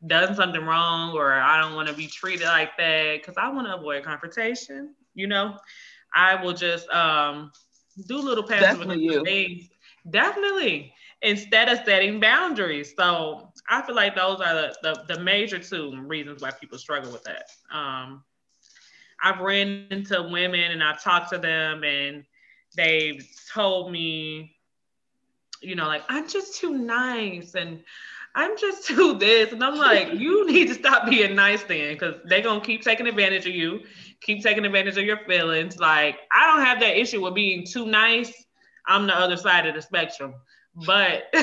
done 0.06 0.34
something 0.34 0.64
wrong 0.64 1.16
or 1.16 1.32
I 1.32 1.60
don't 1.60 1.74
want 1.74 1.88
to 1.88 1.94
be 1.94 2.08
treated 2.08 2.46
like 2.46 2.76
that 2.78 3.18
because 3.20 3.36
I 3.36 3.48
want 3.48 3.68
to 3.68 3.76
avoid 3.76 4.04
confrontation, 4.04 4.94
you 5.14 5.26
know. 5.26 5.56
I 6.14 6.42
will 6.42 6.52
just 6.52 6.88
um, 6.90 7.52
do 8.06 8.18
little 8.18 8.44
passive 8.44 8.86
things. 9.24 9.70
Definitely. 10.10 10.94
Instead 11.22 11.68
of 11.68 11.78
setting 11.84 12.20
boundaries. 12.20 12.92
So 12.96 13.52
I 13.68 13.82
feel 13.82 13.94
like 13.94 14.16
those 14.16 14.40
are 14.40 14.54
the, 14.54 14.76
the, 14.82 15.14
the 15.14 15.20
major 15.20 15.58
two 15.58 15.98
reasons 16.02 16.42
why 16.42 16.50
people 16.50 16.78
struggle 16.78 17.12
with 17.12 17.24
that. 17.24 17.44
Um, 17.72 18.24
I've 19.22 19.38
ran 19.40 19.86
into 19.90 20.20
women 20.22 20.72
and 20.72 20.82
I've 20.82 21.02
talked 21.02 21.30
to 21.30 21.38
them 21.38 21.84
and 21.84 22.24
they've 22.76 23.24
told 23.54 23.92
me, 23.92 24.56
you 25.60 25.76
know, 25.76 25.86
like, 25.86 26.02
I'm 26.08 26.28
just 26.28 26.56
too 26.56 26.76
nice 26.76 27.54
and 27.54 27.84
I'm 28.34 28.58
just 28.58 28.84
too 28.84 29.14
this. 29.16 29.52
And 29.52 29.62
I'm 29.62 29.76
like, 29.76 30.14
you 30.14 30.46
need 30.46 30.68
to 30.68 30.74
stop 30.74 31.08
being 31.08 31.36
nice 31.36 31.62
then 31.62 31.92
because 31.92 32.16
they're 32.24 32.42
going 32.42 32.60
to 32.60 32.66
keep 32.66 32.82
taking 32.82 33.06
advantage 33.06 33.46
of 33.46 33.54
you 33.54 33.82
keep 34.22 34.42
taking 34.42 34.64
advantage 34.64 34.96
of 34.96 35.04
your 35.04 35.18
feelings. 35.18 35.78
Like, 35.78 36.18
I 36.32 36.46
don't 36.46 36.64
have 36.64 36.80
that 36.80 36.98
issue 36.98 37.22
with 37.22 37.34
being 37.34 37.66
too 37.66 37.86
nice. 37.86 38.32
I'm 38.86 39.06
the 39.06 39.16
other 39.16 39.36
side 39.36 39.66
of 39.66 39.74
the 39.74 39.82
spectrum. 39.82 40.34
But 40.74 41.24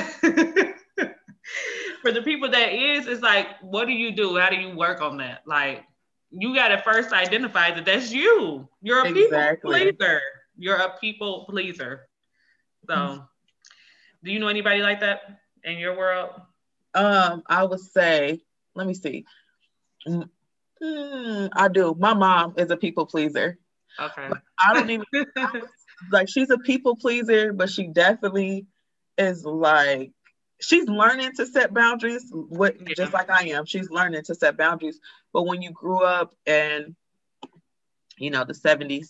for 2.02 2.12
the 2.12 2.22
people 2.22 2.50
that 2.50 2.72
is, 2.72 3.06
it's 3.06 3.22
like, 3.22 3.46
what 3.60 3.86
do 3.86 3.92
you 3.92 4.10
do? 4.12 4.36
How 4.38 4.50
do 4.50 4.56
you 4.56 4.76
work 4.76 5.00
on 5.00 5.18
that? 5.18 5.42
Like, 5.46 5.84
you 6.30 6.54
got 6.54 6.68
to 6.68 6.82
first 6.82 7.12
identify 7.12 7.72
that 7.72 7.84
that's 7.84 8.12
you. 8.12 8.68
You're 8.82 9.04
a 9.04 9.08
exactly. 9.08 9.78
people 9.78 9.96
pleaser. 9.98 10.20
You're 10.56 10.76
a 10.76 10.96
people 10.98 11.46
pleaser. 11.48 12.08
So, 12.86 12.94
mm-hmm. 12.94 13.22
do 14.24 14.32
you 14.32 14.38
know 14.38 14.48
anybody 14.48 14.82
like 14.82 15.00
that 15.00 15.40
in 15.64 15.78
your 15.78 15.96
world? 15.96 16.30
Um, 16.94 17.42
I 17.46 17.64
would 17.64 17.80
say, 17.80 18.40
let 18.74 18.86
me 18.86 18.94
see. 18.94 19.24
Mm, 20.82 21.50
I 21.52 21.68
do. 21.68 21.94
My 21.98 22.14
mom 22.14 22.54
is 22.56 22.70
a 22.70 22.76
people 22.76 23.06
pleaser. 23.06 23.58
Okay. 23.98 24.28
I 24.58 24.74
don't 24.74 24.90
even 24.90 25.04
like 26.12 26.28
she's 26.28 26.50
a 26.50 26.58
people 26.58 26.96
pleaser, 26.96 27.52
but 27.52 27.70
she 27.70 27.88
definitely 27.88 28.66
is 29.18 29.44
like 29.44 30.12
she's 30.60 30.88
learning 30.88 31.32
to 31.36 31.46
set 31.46 31.74
boundaries 31.74 32.24
what 32.30 32.76
yeah. 32.80 32.94
just 32.96 33.12
like 33.12 33.30
I 33.30 33.48
am. 33.48 33.66
She's 33.66 33.90
learning 33.90 34.22
to 34.24 34.34
set 34.34 34.56
boundaries. 34.56 34.98
But 35.32 35.46
when 35.46 35.60
you 35.60 35.70
grew 35.70 36.02
up 36.02 36.34
in 36.46 36.96
you 38.16 38.30
know 38.30 38.44
the 38.44 38.54
70s, 38.54 39.08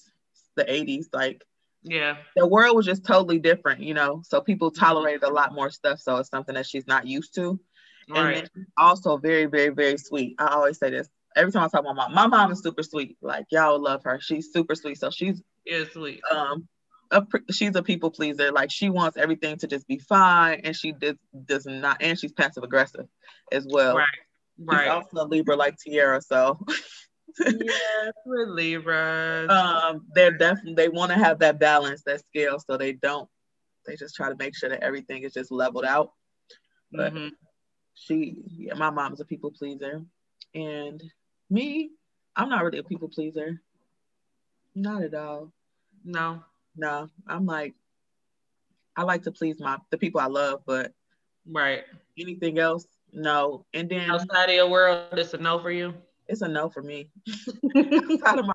the 0.57 0.65
80s, 0.65 1.07
like 1.13 1.45
yeah, 1.83 2.17
the 2.37 2.47
world 2.47 2.77
was 2.77 2.87
just 2.87 3.05
totally 3.05 3.39
different, 3.39 3.81
you 3.81 3.95
know. 3.95 4.23
So 4.25 4.41
people 4.41 4.71
tolerated 4.71 5.23
a 5.23 5.31
lot 5.31 5.55
more 5.55 5.71
stuff. 5.71 6.01
So 6.01 6.17
it's 6.17 6.31
something 6.31 6.55
that 6.57 6.67
she's 6.67 6.87
not 6.87 7.07
used 7.07 7.35
to. 7.37 7.61
Right. 8.09 8.51
And 8.55 8.67
also 8.77 9.19
very, 9.19 9.47
very, 9.47 9.69
very 9.69 9.97
sweet. 9.97 10.35
I 10.39 10.49
always 10.49 10.79
say 10.79 10.91
this 10.91 11.09
every 11.37 11.53
time 11.53 11.65
I 11.65 11.69
talk 11.69 11.85
to 11.85 11.93
my 11.93 11.93
mom, 11.93 12.15
my 12.15 12.27
mom 12.27 12.53
is 12.53 12.63
super 12.63 12.83
sweet. 12.83 13.17
Like 13.23 13.47
y'all 13.51 13.81
love 13.81 14.03
her. 14.05 14.19
She's 14.21 14.53
super 14.53 14.75
sweet. 14.75 14.99
So 14.99 15.11
she's 15.11 15.43
yeah, 15.65 15.85
sweet. 15.93 16.21
Um, 16.31 16.69
a, 17.11 17.25
she's 17.51 17.75
a 17.75 17.83
people 17.83 18.11
pleaser. 18.11 18.53
Like 18.53 18.71
she 18.71 18.89
wants 18.89 19.17
everything 19.17 19.57
to 19.59 19.67
just 19.67 19.87
be 19.87 19.99
fine, 19.99 20.61
and 20.65 20.77
she 20.77 20.93
does 20.93 21.17
does 21.45 21.67
not, 21.67 21.99
and 22.01 22.19
she's 22.19 22.33
passive 22.33 22.63
aggressive 22.63 23.07
as 23.53 23.67
well. 23.69 23.97
Right. 23.97 24.07
Right. 24.63 24.85
She's 24.85 24.91
also 24.91 25.27
a 25.27 25.29
Libra 25.29 25.57
like 25.57 25.77
Tiara, 25.79 26.21
so. 26.21 26.59
yes, 27.39 28.13
we're 28.27 28.47
Libras. 28.47 29.51
Um, 29.51 30.07
they're 30.15 30.37
definitely 30.37 30.75
they 30.75 30.89
want 30.89 31.13
to 31.13 31.19
have 31.19 31.39
that 31.41 31.59
balance, 31.59 32.03
that 32.05 32.25
scale, 32.27 32.59
so 32.59 32.77
they 32.77 32.93
don't. 32.93 33.29
They 33.87 33.97
just 33.97 34.15
try 34.15 34.29
to 34.29 34.37
make 34.37 34.57
sure 34.57 34.69
that 34.69 34.83
everything 34.83 35.23
is 35.23 35.33
just 35.33 35.51
leveled 35.51 35.85
out. 35.85 36.13
But 36.93 37.15
mm-hmm. 37.15 37.29
she, 37.95 38.37
yeah, 38.47 38.75
my 38.75 38.91
mom's 38.91 39.21
a 39.21 39.25
people 39.25 39.53
pleaser, 39.53 40.03
and 40.55 41.03
me, 41.51 41.91
I'm 42.37 42.49
not 42.49 42.65
really 42.65 42.79
a 42.79 42.85
people 42.85 43.09
pleaser. 43.09 43.61
Not 44.75 45.03
at 45.03 45.15
all. 45.15 45.53
No. 46.05 46.45
No. 46.77 47.09
I'm 47.27 47.47
like, 47.47 47.75
I 48.97 49.03
like 49.03 49.23
to 49.25 49.33
please 49.33 49.61
my 49.61 49.79
the 49.91 49.99
people 49.99 50.21
I 50.21 50.27
love, 50.27 50.63
but 50.67 50.93
right. 51.47 51.85
Anything 52.19 52.59
else? 52.59 52.87
No. 53.13 53.67
And 53.75 53.89
then 53.89 54.11
outside 54.11 54.49
of 54.49 54.55
your 54.55 54.69
world, 54.69 55.19
it's 55.19 55.35
a 55.35 55.39
no 55.39 55.59
for 55.59 55.71
you. 55.71 55.95
It's 56.29 56.43
a 56.43 56.49
no 56.49 56.69
for 56.69 56.83
me. 56.83 57.11
outside 57.77 58.39
of 58.39 58.47
my 58.47 58.53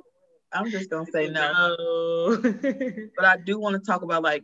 I'm 0.53 0.71
just 0.71 0.89
gonna 0.89 1.05
say 1.11 1.29
no. 1.29 1.75
no. 1.77 2.37
but 3.17 3.25
I 3.25 3.37
do 3.37 3.59
want 3.59 3.75
to 3.75 3.79
talk 3.85 4.01
about 4.03 4.23
like, 4.23 4.43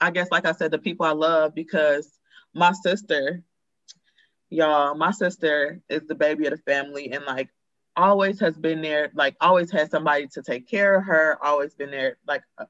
I 0.00 0.10
guess 0.10 0.28
like 0.30 0.46
I 0.46 0.52
said, 0.52 0.70
the 0.70 0.78
people 0.78 1.06
I 1.06 1.12
love 1.12 1.54
because 1.54 2.18
my 2.54 2.72
sister, 2.72 3.42
y'all, 4.48 4.94
my 4.94 5.10
sister 5.10 5.80
is 5.88 6.02
the 6.06 6.14
baby 6.14 6.46
of 6.46 6.52
the 6.52 6.58
family, 6.58 7.12
and 7.12 7.24
like 7.24 7.50
always 7.96 8.40
has 8.40 8.56
been 8.56 8.82
there, 8.82 9.10
like 9.14 9.36
always 9.40 9.70
had 9.70 9.90
somebody 9.90 10.26
to 10.28 10.42
take 10.42 10.68
care 10.68 10.96
of 10.96 11.04
her, 11.04 11.38
always 11.42 11.74
been 11.74 11.90
there, 11.90 12.18
like 12.26 12.42
uh, 12.58 12.64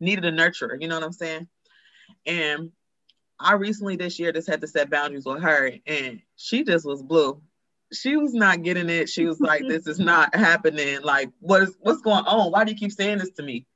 needed 0.00 0.24
a 0.24 0.32
nurturer, 0.32 0.80
you 0.80 0.88
know 0.88 0.96
what 0.96 1.04
I'm 1.04 1.12
saying? 1.12 1.48
And 2.26 2.72
I 3.38 3.54
recently 3.54 3.96
this 3.96 4.18
year 4.18 4.32
just 4.32 4.48
had 4.48 4.60
to 4.60 4.66
set 4.66 4.90
boundaries 4.90 5.26
with 5.26 5.42
her 5.42 5.72
and 5.86 6.20
she 6.36 6.64
just 6.64 6.86
was 6.86 7.02
blue. 7.02 7.42
She 7.92 8.16
was 8.16 8.32
not 8.32 8.62
getting 8.62 8.88
it. 8.88 9.08
She 9.08 9.26
was 9.26 9.40
like, 9.40 9.66
this 9.68 9.86
is 9.86 9.98
not 9.98 10.34
happening. 10.34 11.02
Like, 11.02 11.30
what 11.40 11.62
is 11.62 11.76
what's 11.80 12.00
going 12.00 12.24
on? 12.24 12.50
Why 12.50 12.64
do 12.64 12.72
you 12.72 12.78
keep 12.78 12.92
saying 12.92 13.18
this 13.18 13.32
to 13.32 13.42
me? 13.42 13.66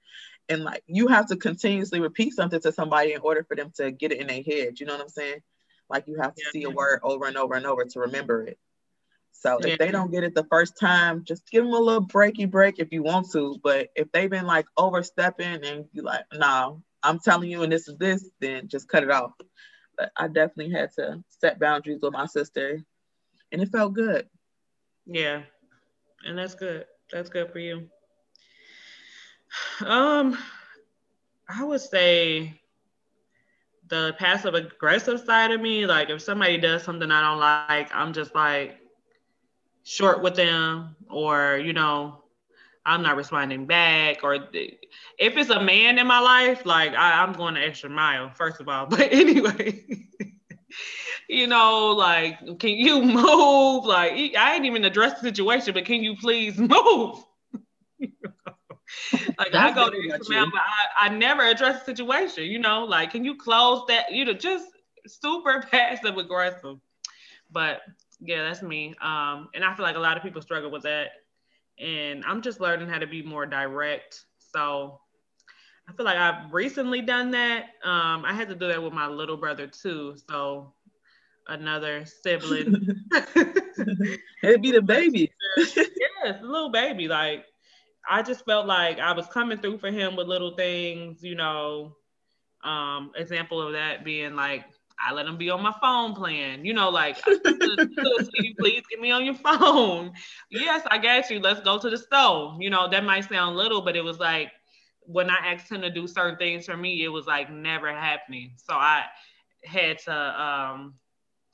And 0.49 0.63
like 0.63 0.83
you 0.87 1.09
have 1.09 1.27
to 1.27 1.37
continuously 1.37 2.01
repeat 2.01 2.33
something 2.33 2.61
to 2.61 2.73
somebody 2.73 3.13
in 3.13 3.21
order 3.21 3.45
for 3.45 3.57
them 3.57 3.73
to 3.77 3.91
get 3.91 4.13
it 4.13 4.21
in 4.21 4.29
their 4.29 4.43
head. 4.43 4.79
You 4.81 4.87
know 4.87 4.95
what 4.95 5.03
I'm 5.03 5.09
saying? 5.09 5.41
Like 5.91 6.07
you 6.07 6.17
have 6.21 6.35
to 6.35 6.43
yeah. 6.45 6.51
see 6.53 6.63
a 6.65 6.71
word 6.71 7.01
over 7.03 7.27
and 7.27 7.37
over 7.37 7.55
and 7.55 7.67
over 7.67 7.85
to 7.85 8.01
remember 8.01 8.43
it. 8.43 8.59
So 9.39 9.59
if 9.59 9.79
they 9.79 9.91
don't 9.91 10.11
get 10.11 10.25
it 10.25 10.35
the 10.35 10.47
first 10.51 10.79
time, 10.79 11.23
just 11.25 11.51
give 11.51 11.65
them 11.65 11.75
a 11.75 11.79
little 11.79 12.07
breaky 12.07 12.51
break 12.51 12.79
if 12.79 12.89
you 12.91 13.03
want 13.03 13.31
to. 13.33 13.59
But 13.63 13.89
if 13.95 14.11
they've 14.13 14.31
been 14.31 14.47
like 14.47 14.67
overstepping 14.77 15.65
and 15.65 15.85
you 15.93 16.03
like, 16.03 16.25
no, 16.33 16.39
nah, 16.39 16.77
I'm 17.03 17.21
telling 17.21 17.51
you, 17.51 17.63
and 17.63 17.71
this 17.73 17.87
is 17.87 17.97
this, 17.99 18.29
then 18.41 18.67
just 18.69 18.89
cut 18.89 19.03
it 19.03 19.11
off. 19.11 19.33
But 19.97 20.11
I 20.17 20.29
definitely 20.29 20.73
had 20.73 20.91
to 20.97 21.23
set 21.29 21.61
boundaries 21.61 22.01
with 22.03 22.13
my 22.13 22.27
sister, 22.27 22.83
and 23.53 23.63
it 23.63 23.71
felt 23.71 23.95
good. 23.95 24.27
Yeah, 25.07 25.43
and 26.25 26.37
that's 26.37 26.55
good. 26.55 26.87
That's 27.13 27.31
good 27.31 27.53
for 27.53 27.59
you. 27.59 27.89
Um, 29.85 30.37
I 31.49 31.63
would 31.63 31.81
say 31.81 32.61
the 33.89 34.15
passive 34.19 34.55
aggressive 34.55 35.21
side 35.21 35.53
of 35.53 35.61
me, 35.61 35.87
like 35.87 36.11
if 36.11 36.21
somebody 36.21 36.59
does 36.59 36.83
something 36.83 37.11
I 37.11 37.21
don't 37.21 37.39
like, 37.39 37.95
I'm 37.95 38.13
just 38.13 38.35
like, 38.35 38.81
short 39.87 40.21
with 40.21 40.35
them 40.35 40.97
or 41.09 41.61
you 41.65 41.73
know 41.73 42.25
i'm 42.85 43.03
not 43.03 43.15
responding 43.15 43.67
back 43.67 44.25
or 44.25 44.35
if 44.35 45.37
it's 45.37 45.49
a 45.51 45.63
man 45.63 45.97
in 45.97 46.09
my 46.09 46.19
life 46.19 46.67
like 46.67 46.93
I, 46.93 47.23
am 47.23 47.33
going 47.35 47.55
the 47.55 47.61
extra 47.61 47.89
mile 47.89 48.31
first 48.31 48.61
of 48.61 48.69
all. 48.69 48.87
But 48.91 49.13
anyway 49.13 49.85
you 51.29 51.47
know 51.47 51.91
like 51.93 52.59
can 52.59 52.71
you 52.71 53.01
move? 53.05 53.85
Like 53.85 54.35
i 54.37 54.57
ain't 54.57 54.65
even 54.65 54.85
addressed 54.85 55.23
the 55.23 55.29
situation 55.29 55.73
but 55.73 55.85
can 55.85 56.03
you 56.03 56.17
please 56.17 56.59
move? 56.59 57.25
Like 59.39 59.53
That's 59.53 59.73
I 59.73 59.85
go 59.85 59.89
to 59.89 60.11
extra 60.13 60.35
mile, 60.35 60.51
but 60.51 60.61
I, 60.61 61.07
I 61.07 61.09
never 61.11 61.43
address 61.47 61.81
the 61.81 61.85
situation, 61.85 62.45
you 62.45 62.59
know, 62.59 62.85
like 62.85 63.13
can 63.13 63.25
you 63.25 63.37
close 63.37 63.85
that, 63.87 64.11
you 64.11 64.25
know, 64.25 64.33
just 64.33 64.67
super 65.07 65.63
passive 65.71 66.17
aggressive. 66.17 66.79
But 67.53 67.83
yeah, 68.21 68.45
that's 68.45 68.63
me. 68.63 68.95
Um, 69.01 69.49
and 69.55 69.65
I 69.65 69.75
feel 69.75 69.85
like 69.85 69.97
a 69.97 70.01
lot 70.01 70.17
of 70.17 70.23
people 70.23 70.43
struggle 70.43 70.71
with 70.71 70.83
that. 70.83 71.09
And 71.79 72.25
I'm 72.25 72.41
just 72.41 72.61
learning 72.61 72.89
how 72.89 72.99
to 72.99 73.07
be 73.07 73.23
more 73.23 73.45
direct. 73.45 74.25
So 74.39 75.01
I 75.89 75.93
feel 75.93 76.07
like 76.07 76.17
I've 76.17 76.53
recently 76.53 77.03
done 77.03 77.31
that. 77.33 77.65
Um, 77.85 78.25
I 78.25 78.33
had 78.33 78.49
to 78.49 78.55
do 78.55 78.69
that 78.69 78.83
with 78.83 78.93
my 78.93 79.07
little 79.07 79.37
brother 79.37 79.67
too. 79.67 80.17
So 80.29 80.73
another 81.49 82.05
sibling. 82.07 82.89
It'd 84.43 84.63
be 84.63 84.73
the 84.73 84.83
baby. 84.83 85.31
yes, 85.57 85.75
the 85.75 86.39
little 86.43 86.71
baby. 86.71 87.09
Like 87.09 87.45
I 88.09 88.23
just 88.23 88.45
felt 88.45 88.67
like 88.67 88.99
I 88.99 89.13
was 89.13 89.27
coming 89.27 89.59
through 89.59 89.79
for 89.79 89.91
him 89.91 90.17
with 90.17 90.27
little 90.27 90.57
things, 90.57 91.23
you 91.23 91.35
know. 91.35 91.97
Um, 92.65 93.13
example 93.15 93.63
of 93.63 93.75
that 93.75 94.05
being 94.05 94.35
like 94.35 94.65
I 94.99 95.13
let 95.13 95.27
him 95.27 95.37
be 95.37 95.51
on 95.51 95.63
my 95.63 95.75
phone 95.81 96.15
playing, 96.15 96.65
you 96.65 96.73
know, 96.73 96.89
like, 96.89 97.23
please 97.23 98.83
get 98.91 99.01
me 99.01 99.11
on 99.11 99.25
your 99.25 99.35
phone? 99.35 100.13
Yes, 100.51 100.83
I 100.91 100.99
got 100.99 101.29
you. 101.31 101.41
Let's 101.41 101.61
go 101.61 101.79
to 101.79 101.91
the 101.91 101.99
store. 101.99 102.57
You 102.59 102.71
know, 102.71 102.89
that 102.89 103.05
might 103.05 103.29
sound 103.29 103.57
little, 103.57 103.83
but 103.83 103.97
it 103.97 104.03
was 104.05 104.19
like 104.19 104.53
when 105.01 105.31
I 105.31 105.37
asked 105.53 105.71
him 105.71 105.83
to 105.83 105.91
do 105.91 106.07
certain 106.07 106.37
things 106.39 106.67
for 106.67 106.77
me, 106.77 107.05
it 107.05 107.09
was 107.09 107.27
like 107.27 107.51
never 107.51 107.93
happening. 107.93 108.53
So 108.57 108.75
I 108.75 109.05
had 109.65 109.99
to, 110.01 110.13
um, 110.13 110.95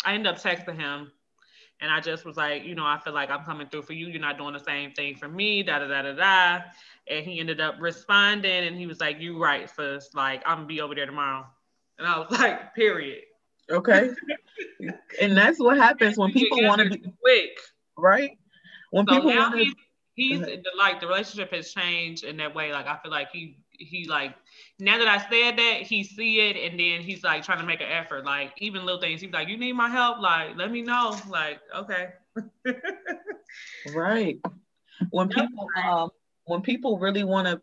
I 0.04 0.14
ended 0.14 0.32
up 0.32 0.40
texting 0.40 0.78
him 0.78 1.10
and 1.80 1.90
I 1.90 2.00
just 2.00 2.24
was 2.24 2.36
like, 2.36 2.64
you 2.64 2.74
know, 2.74 2.86
I 2.86 2.98
feel 2.98 3.12
like 3.12 3.30
I'm 3.30 3.44
coming 3.44 3.68
through 3.68 3.82
for 3.82 3.92
you. 3.92 4.06
You're 4.06 4.20
not 4.20 4.38
doing 4.38 4.52
the 4.52 4.60
same 4.60 4.92
thing 4.92 5.16
for 5.16 5.28
me, 5.28 5.62
da 5.62 5.80
da 5.80 5.88
da 5.88 6.02
da 6.02 6.12
da. 6.12 6.64
And 7.08 7.26
he 7.26 7.40
ended 7.40 7.60
up 7.60 7.74
responding 7.80 8.66
and 8.68 8.76
he 8.76 8.86
was 8.86 9.00
like, 9.00 9.20
You 9.20 9.42
right, 9.42 9.68
sis. 9.68 10.14
Like, 10.14 10.42
I'm 10.46 10.58
gonna 10.58 10.66
be 10.66 10.80
over 10.80 10.94
there 10.94 11.06
tomorrow. 11.06 11.44
And 11.98 12.06
I 12.06 12.18
was 12.18 12.30
like, 12.38 12.74
period. 12.74 13.22
Okay. 13.72 14.10
and 15.20 15.36
that's 15.36 15.58
what 15.58 15.78
happens 15.78 16.18
when 16.18 16.32
people 16.32 16.62
want 16.62 16.80
to 16.82 16.90
be 16.90 17.12
quick. 17.20 17.58
Right? 17.96 18.38
When 18.90 19.06
so 19.06 19.14
people 19.14 19.34
want 19.34 19.54
to 19.54 19.64
he's, 20.14 20.46
he's 20.46 20.56
like 20.78 21.00
the 21.00 21.06
relationship 21.06 21.52
has 21.52 21.72
changed 21.72 22.24
in 22.24 22.36
that 22.38 22.54
way. 22.54 22.72
Like 22.72 22.86
I 22.86 22.98
feel 23.02 23.10
like 23.10 23.30
he 23.32 23.58
he 23.70 24.06
like 24.08 24.34
now 24.78 24.98
that 24.98 25.08
I 25.08 25.18
said 25.18 25.56
that 25.58 25.82
he 25.82 26.04
see 26.04 26.40
it 26.40 26.56
and 26.56 26.78
then 26.78 27.00
he's 27.00 27.24
like 27.24 27.42
trying 27.42 27.58
to 27.58 27.66
make 27.66 27.80
an 27.80 27.88
effort. 27.90 28.24
Like 28.24 28.52
even 28.58 28.84
little 28.84 29.00
things, 29.00 29.20
he's 29.20 29.32
like, 29.32 29.48
You 29.48 29.56
need 29.56 29.72
my 29.72 29.88
help? 29.88 30.20
Like, 30.20 30.56
let 30.56 30.70
me 30.70 30.82
know. 30.82 31.16
Like, 31.28 31.60
okay. 31.74 32.08
right. 33.94 34.38
When 35.10 35.28
people 35.30 35.68
um 35.82 36.10
when 36.44 36.60
people 36.60 36.98
really 36.98 37.24
want 37.24 37.48
to 37.48 37.60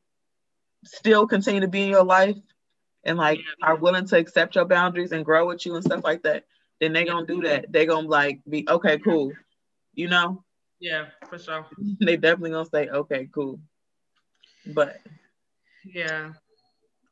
still 0.86 1.28
continue 1.28 1.62
to 1.62 1.68
be 1.68 1.84
in 1.84 1.89
your 1.89 2.04
life, 2.04 2.38
and 3.03 3.18
like 3.18 3.39
are 3.63 3.75
willing 3.75 4.06
to 4.06 4.18
accept 4.18 4.56
your 4.56 4.65
boundaries 4.65 5.12
and 5.12 5.25
grow 5.25 5.48
with 5.48 5.65
you 5.65 5.75
and 5.75 5.84
stuff 5.84 6.03
like 6.03 6.24
that, 6.24 6.46
then 6.79 6.94
they 6.94 7.06
gonna 7.06 7.25
do 7.25 7.41
that. 7.41 7.72
They 7.72 7.86
gonna 7.86 8.08
like 8.08 8.41
be 8.48 8.68
okay, 8.70 9.00
cool. 9.00 9.32
You 9.94 10.10
know? 10.10 10.44
Yeah, 10.79 11.08
for 11.29 11.38
sure. 11.38 11.65
they 12.00 12.18
definitely 12.18 12.51
gonna 12.51 12.65
say, 12.65 12.88
okay, 12.89 13.29
cool. 13.34 13.60
But 14.68 14.98
yeah. 15.84 16.32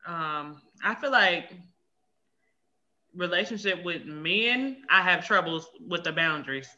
Um, 0.06 0.62
I 0.84 0.96
feel 0.96 1.12
like 1.12 1.52
relationship 3.16 3.84
with 3.84 4.06
men, 4.06 4.84
I 4.90 5.02
have 5.02 5.26
troubles 5.26 5.70
with 5.86 6.04
the 6.04 6.14
boundaries. 6.14 6.70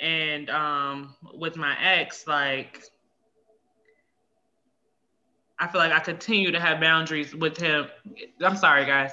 And 0.00 0.48
um 0.48 1.14
with 1.34 1.56
my 1.56 1.76
ex, 1.78 2.26
like 2.26 2.82
I 5.60 5.68
feel 5.68 5.80
like 5.80 5.92
I 5.92 6.00
continue 6.00 6.50
to 6.50 6.58
have 6.58 6.80
boundaries 6.80 7.34
with 7.34 7.58
him. 7.58 7.86
I'm 8.40 8.56
sorry, 8.56 8.86
guys, 8.86 9.12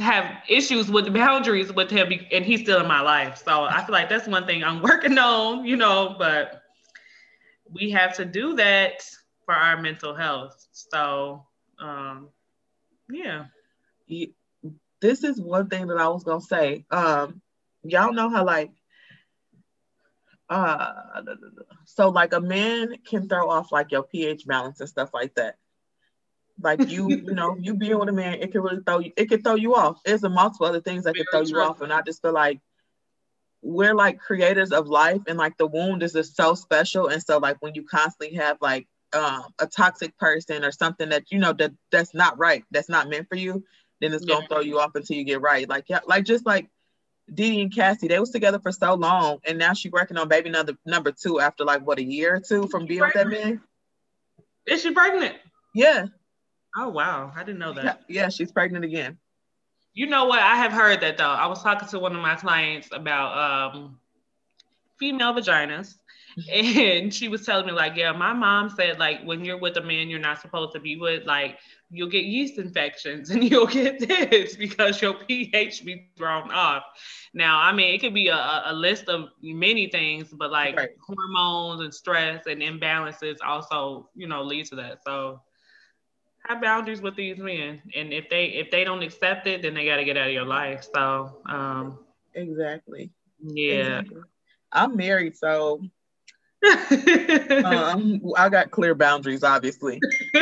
have 0.00 0.38
issues 0.48 0.90
with 0.90 1.04
the 1.04 1.10
boundaries 1.10 1.70
with 1.70 1.90
him, 1.90 2.10
and 2.32 2.44
he's 2.44 2.62
still 2.62 2.80
in 2.80 2.88
my 2.88 3.02
life. 3.02 3.42
So 3.44 3.64
I 3.64 3.84
feel 3.84 3.92
like 3.92 4.08
that's 4.08 4.26
one 4.26 4.46
thing 4.46 4.64
I'm 4.64 4.80
working 4.82 5.18
on, 5.18 5.66
you 5.66 5.76
know. 5.76 6.16
But 6.18 6.62
we 7.70 7.90
have 7.90 8.16
to 8.16 8.24
do 8.24 8.56
that 8.56 9.04
for 9.44 9.54
our 9.54 9.80
mental 9.80 10.14
health. 10.14 10.66
So, 10.72 11.44
um, 11.78 12.30
yeah. 13.10 13.46
This 15.00 15.24
is 15.24 15.40
one 15.40 15.68
thing 15.68 15.88
that 15.88 15.98
I 15.98 16.08
was 16.08 16.24
gonna 16.24 16.40
say. 16.40 16.86
Um, 16.90 17.42
y'all 17.82 18.12
know 18.12 18.30
how 18.30 18.44
like 18.44 18.70
uh 20.48 20.92
so 21.84 22.08
like 22.10 22.32
a 22.32 22.40
man 22.40 22.94
can 23.06 23.28
throw 23.28 23.48
off 23.50 23.72
like 23.72 23.90
your 23.90 24.02
pH 24.02 24.46
balance 24.46 24.80
and 24.80 24.88
stuff 24.88 25.10
like 25.12 25.34
that. 25.34 25.56
Like 26.62 26.88
you, 26.88 27.08
you 27.08 27.34
know, 27.34 27.56
you 27.60 27.74
being 27.74 27.98
with 27.98 28.08
a 28.08 28.12
man, 28.12 28.34
it 28.34 28.52
can 28.52 28.62
really 28.62 28.82
throw 28.86 29.00
you, 29.00 29.12
it 29.16 29.28
can 29.28 29.42
throw 29.42 29.56
you 29.56 29.74
off. 29.74 30.00
There's 30.04 30.24
a 30.24 30.30
multiple 30.30 30.66
other 30.66 30.80
things 30.80 31.04
that 31.04 31.14
can 31.14 31.26
throw 31.30 31.42
you 31.42 31.60
off. 31.60 31.80
And 31.80 31.92
I 31.92 32.02
just 32.02 32.22
feel 32.22 32.32
like 32.32 32.60
we're 33.62 33.94
like 33.94 34.18
creators 34.18 34.72
of 34.72 34.88
life 34.88 35.22
and 35.26 35.38
like 35.38 35.56
the 35.56 35.66
wound 35.66 36.02
is 36.02 36.12
just 36.12 36.36
so 36.36 36.54
special. 36.54 37.08
And 37.08 37.22
so 37.22 37.38
like 37.38 37.56
when 37.60 37.74
you 37.74 37.84
constantly 37.84 38.36
have 38.36 38.58
like 38.60 38.86
um, 39.12 39.44
a 39.58 39.66
toxic 39.66 40.16
person 40.18 40.64
or 40.64 40.72
something 40.72 41.08
that 41.10 41.30
you 41.30 41.38
know 41.38 41.52
that 41.54 41.72
that's 41.90 42.14
not 42.14 42.38
right, 42.38 42.64
that's 42.70 42.88
not 42.88 43.08
meant 43.08 43.28
for 43.28 43.36
you, 43.36 43.64
then 44.00 44.12
it's 44.12 44.24
gonna 44.24 44.46
throw 44.46 44.60
you 44.60 44.80
off 44.80 44.94
until 44.94 45.16
you 45.16 45.24
get 45.24 45.40
right. 45.40 45.68
Like 45.68 45.84
yeah, 45.88 46.00
like 46.06 46.24
just 46.24 46.44
like 46.44 46.68
Diddy 47.32 47.60
and 47.60 47.74
Cassie, 47.74 48.08
they 48.08 48.18
was 48.18 48.30
together 48.30 48.58
for 48.58 48.72
so 48.72 48.94
long, 48.94 49.38
and 49.46 49.58
now 49.58 49.74
she's 49.74 49.92
working 49.92 50.16
on 50.16 50.28
baby 50.28 50.50
number 50.50 50.72
number 50.84 51.12
two 51.12 51.40
after 51.40 51.64
like 51.64 51.86
what 51.86 51.98
a 51.98 52.04
year 52.04 52.36
or 52.36 52.40
two 52.40 52.66
from 52.68 52.86
being 52.86 53.00
with 53.00 53.14
that 53.14 53.28
man. 53.28 53.60
Is 54.66 54.82
she 54.82 54.92
pregnant? 54.92 55.36
Yeah. 55.74 56.06
Oh 56.76 56.88
wow, 56.88 57.32
I 57.36 57.44
didn't 57.44 57.58
know 57.58 57.72
that. 57.74 58.02
Yeah, 58.08 58.28
she's 58.28 58.50
pregnant 58.50 58.84
again. 58.84 59.18
You 59.94 60.06
know 60.06 60.24
what? 60.24 60.38
I 60.38 60.56
have 60.56 60.72
heard 60.72 61.00
that 61.02 61.18
though. 61.18 61.24
I 61.24 61.46
was 61.46 61.62
talking 61.62 61.88
to 61.88 61.98
one 61.98 62.16
of 62.16 62.22
my 62.22 62.34
clients 62.34 62.88
about 62.92 63.74
um, 63.74 63.98
female 64.98 65.34
vaginas, 65.34 65.96
and 66.50 67.12
she 67.12 67.28
was 67.28 67.44
telling 67.44 67.66
me 67.66 67.72
like, 67.72 67.94
yeah, 67.96 68.12
my 68.12 68.32
mom 68.32 68.70
said 68.70 68.98
like 68.98 69.22
when 69.24 69.44
you're 69.44 69.58
with 69.58 69.76
a 69.76 69.82
man 69.82 70.08
you're 70.08 70.18
not 70.18 70.40
supposed 70.40 70.72
to 70.72 70.80
be 70.80 70.96
with, 70.96 71.26
like 71.26 71.58
you'll 71.90 72.08
get 72.08 72.24
yeast 72.24 72.58
infections 72.58 73.28
and 73.28 73.44
you'll 73.50 73.66
get 73.66 73.98
this 74.00 74.56
because 74.56 75.02
your 75.02 75.12
pH 75.12 75.84
be 75.84 76.08
thrown 76.16 76.50
off. 76.50 76.84
Now, 77.34 77.58
I 77.60 77.72
mean, 77.72 77.94
it 77.94 77.98
could 77.98 78.14
be 78.14 78.28
a, 78.28 78.62
a 78.66 78.72
list 78.72 79.08
of 79.08 79.28
many 79.42 79.88
things, 79.88 80.28
but 80.32 80.50
like 80.50 80.76
right. 80.76 80.90
hormones 81.06 81.82
and 81.82 81.94
stress 81.94 82.46
and 82.46 82.62
imbalances 82.62 83.36
also, 83.44 84.08
you 84.14 84.26
know, 84.26 84.42
lead 84.42 84.66
to 84.66 84.76
that. 84.76 85.04
So 85.04 85.42
have 86.46 86.60
boundaries 86.60 87.00
with 87.00 87.16
these 87.16 87.38
men 87.38 87.80
and 87.94 88.12
if 88.12 88.28
they 88.28 88.46
if 88.46 88.70
they 88.70 88.84
don't 88.84 89.02
accept 89.02 89.46
it 89.46 89.62
then 89.62 89.74
they 89.74 89.84
got 89.84 89.96
to 89.96 90.04
get 90.04 90.16
out 90.16 90.26
of 90.26 90.32
your 90.32 90.44
life 90.44 90.86
so 90.94 91.38
um 91.46 91.98
exactly. 92.34 93.10
yeah. 93.40 94.00
Exactly. 94.00 94.22
i'm 94.72 94.96
married 94.96 95.36
so 95.36 95.80
um, 97.64 98.20
i 98.36 98.48
got 98.48 98.70
clear 98.70 98.94
boundaries 98.94 99.42
obviously. 99.42 100.00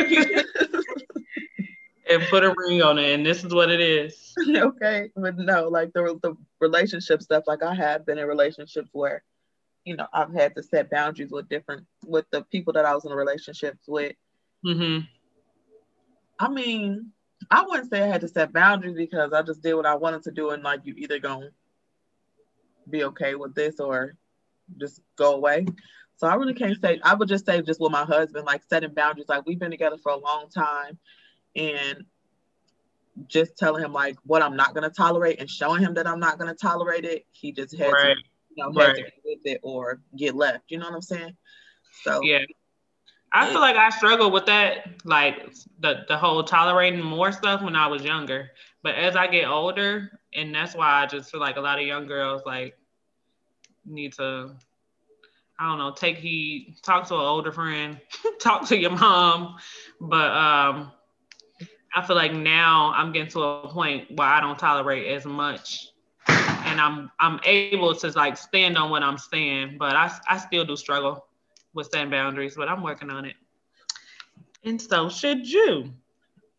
And 2.09 2.21
put 2.23 2.43
a 2.43 2.53
ring 2.57 2.81
on 2.81 2.97
it 2.99 3.13
and 3.13 3.25
this 3.25 3.41
is 3.41 3.53
what 3.53 3.71
it 3.71 3.79
is. 3.79 4.33
Okay 4.49 5.09
but 5.15 5.37
no 5.37 5.69
like 5.69 5.93
the, 5.93 6.19
the 6.21 6.35
relationship 6.59 7.21
stuff 7.21 7.45
like 7.47 7.63
i 7.63 7.73
have 7.73 8.05
been 8.05 8.17
in 8.17 8.27
relationships 8.27 8.89
where 8.91 9.23
you 9.85 9.95
know 9.95 10.07
i've 10.11 10.33
had 10.33 10.53
to 10.55 10.61
set 10.63 10.89
boundaries 10.89 11.31
with 11.31 11.47
different 11.47 11.85
with 12.05 12.25
the 12.31 12.41
people 12.51 12.73
that 12.73 12.83
i 12.83 12.93
was 12.93 13.05
in 13.05 13.13
relationships 13.13 13.87
with. 13.87 14.13
Mm-hmm 14.65 15.05
I 16.41 16.49
mean, 16.49 17.11
I 17.51 17.63
wouldn't 17.63 17.91
say 17.91 18.01
I 18.01 18.07
had 18.07 18.21
to 18.21 18.27
set 18.27 18.51
boundaries 18.51 18.95
because 18.95 19.31
I 19.31 19.43
just 19.43 19.61
did 19.61 19.75
what 19.75 19.85
I 19.85 19.95
wanted 19.95 20.23
to 20.23 20.31
do, 20.31 20.49
and 20.49 20.63
like 20.63 20.81
you 20.83 20.95
either 20.97 21.19
gonna 21.19 21.51
be 22.89 23.03
okay 23.03 23.35
with 23.35 23.53
this 23.53 23.79
or 23.79 24.15
just 24.79 25.01
go 25.17 25.35
away. 25.35 25.67
So 26.17 26.27
I 26.27 26.33
really 26.33 26.55
can't 26.55 26.79
say. 26.81 26.99
I 27.03 27.13
would 27.13 27.27
just 27.27 27.45
say 27.45 27.61
just 27.61 27.79
with 27.79 27.91
my 27.91 28.05
husband, 28.05 28.45
like 28.47 28.63
setting 28.67 28.93
boundaries. 28.95 29.29
Like 29.29 29.45
we've 29.45 29.59
been 29.59 29.69
together 29.69 29.97
for 30.01 30.11
a 30.11 30.17
long 30.17 30.49
time, 30.49 30.97
and 31.55 32.05
just 33.27 33.55
telling 33.55 33.83
him 33.83 33.93
like 33.93 34.17
what 34.23 34.41
I'm 34.41 34.55
not 34.55 34.73
gonna 34.73 34.89
tolerate 34.89 35.39
and 35.39 35.49
showing 35.49 35.83
him 35.83 35.93
that 35.93 36.07
I'm 36.07 36.19
not 36.19 36.39
gonna 36.39 36.55
tolerate 36.55 37.05
it. 37.05 37.25
He 37.29 37.51
just 37.51 37.77
has 37.77 37.91
right. 37.91 38.15
to, 38.15 38.23
you 38.55 38.63
know, 38.63 38.71
right. 38.71 38.95
to 38.95 39.01
get 39.03 39.13
with 39.23 39.39
it 39.45 39.59
or 39.61 40.01
get 40.17 40.33
left. 40.33 40.71
You 40.71 40.79
know 40.79 40.85
what 40.85 40.95
I'm 40.95 41.01
saying? 41.01 41.37
So 42.03 42.21
yeah, 42.23 42.39
I 43.33 43.49
feel 43.49 43.61
like 43.61 43.77
I 43.77 43.89
struggled 43.89 44.33
with 44.33 44.45
that, 44.47 44.87
like 45.05 45.53
the 45.79 46.03
the 46.07 46.17
whole 46.17 46.43
tolerating 46.43 47.01
more 47.01 47.31
stuff 47.31 47.61
when 47.61 47.75
I 47.75 47.87
was 47.87 48.03
younger. 48.03 48.51
But 48.83 48.95
as 48.95 49.15
I 49.15 49.27
get 49.27 49.47
older, 49.47 50.19
and 50.33 50.53
that's 50.53 50.75
why 50.75 51.01
I 51.01 51.05
just 51.05 51.31
feel 51.31 51.39
like 51.39 51.55
a 51.55 51.61
lot 51.61 51.79
of 51.79 51.85
young 51.85 52.07
girls 52.07 52.41
like 52.45 52.75
need 53.85 54.13
to, 54.13 54.55
I 55.59 55.67
don't 55.67 55.77
know, 55.77 55.93
take 55.93 56.17
heed, 56.17 56.75
talk 56.83 57.07
to 57.07 57.15
an 57.15 57.21
older 57.21 57.51
friend, 57.51 57.99
talk 58.41 58.67
to 58.67 58.77
your 58.77 58.91
mom. 58.91 59.55
But 60.01 60.31
um, 60.31 60.91
I 61.95 62.05
feel 62.05 62.17
like 62.17 62.33
now 62.33 62.91
I'm 62.95 63.13
getting 63.13 63.31
to 63.31 63.41
a 63.43 63.69
point 63.69 64.07
where 64.17 64.27
I 64.27 64.41
don't 64.41 64.59
tolerate 64.59 65.07
as 65.07 65.25
much, 65.25 65.87
and 66.27 66.81
I'm 66.81 67.09
I'm 67.21 67.39
able 67.45 67.95
to 67.95 68.09
like 68.09 68.35
stand 68.35 68.77
on 68.77 68.89
what 68.89 69.03
I'm 69.03 69.17
saying. 69.17 69.77
But 69.79 69.95
I 69.95 70.11
I 70.27 70.37
still 70.37 70.65
do 70.65 70.75
struggle 70.75 71.27
with 71.73 71.89
setting 71.91 72.09
boundaries, 72.09 72.55
but 72.55 72.67
I'm 72.67 72.83
working 72.83 73.09
on 73.09 73.25
it. 73.25 73.35
And 74.63 74.81
so 74.81 75.09
should 75.09 75.47
you. 75.47 75.93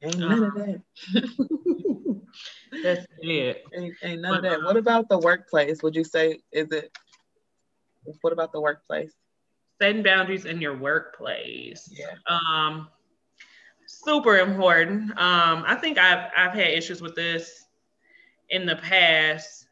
Ain't 0.03 0.18
none 0.18 0.42
of 0.42 0.55
that. 0.55 0.83
That's 2.83 3.07
it. 3.20 3.64
Ain't, 3.75 3.94
ain't 4.03 4.20
none 4.22 4.33
but, 4.33 4.44
of 4.44 4.51
that. 4.51 4.62
What 4.64 4.77
about 4.77 5.09
the 5.09 5.18
workplace? 5.18 5.83
Would 5.83 5.94
you 5.94 6.05
say 6.05 6.40
is 6.51 6.70
it? 6.72 6.90
What 8.22 8.33
about 8.33 8.53
the 8.53 8.61
workplace? 8.61 9.12
Setting 9.81 10.03
boundaries 10.03 10.44
in 10.44 10.61
your 10.61 10.77
workplace. 10.77 11.88
Yeah. 11.92 12.14
Um. 12.27 12.88
super 13.87 14.38
important. 14.38 15.11
Um, 15.12 15.64
I 15.66 15.77
think 15.77 15.98
I've 15.98 16.31
I've 16.37 16.53
had 16.53 16.70
issues 16.70 17.01
with 17.01 17.14
this 17.14 17.66
in 18.51 18.66
the 18.66 18.77
past 18.77 19.66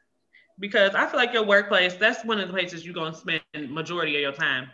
because 0.59 0.95
I 0.95 1.07
feel 1.07 1.19
like 1.19 1.33
your 1.33 1.45
workplace 1.45 1.95
that's 1.95 2.25
one 2.25 2.39
of 2.39 2.47
the 2.47 2.53
places 2.53 2.85
you're 2.85 2.95
gonna 2.95 3.15
spend 3.15 3.43
majority 3.69 4.15
of 4.17 4.21
your 4.21 4.33
time. 4.33 4.71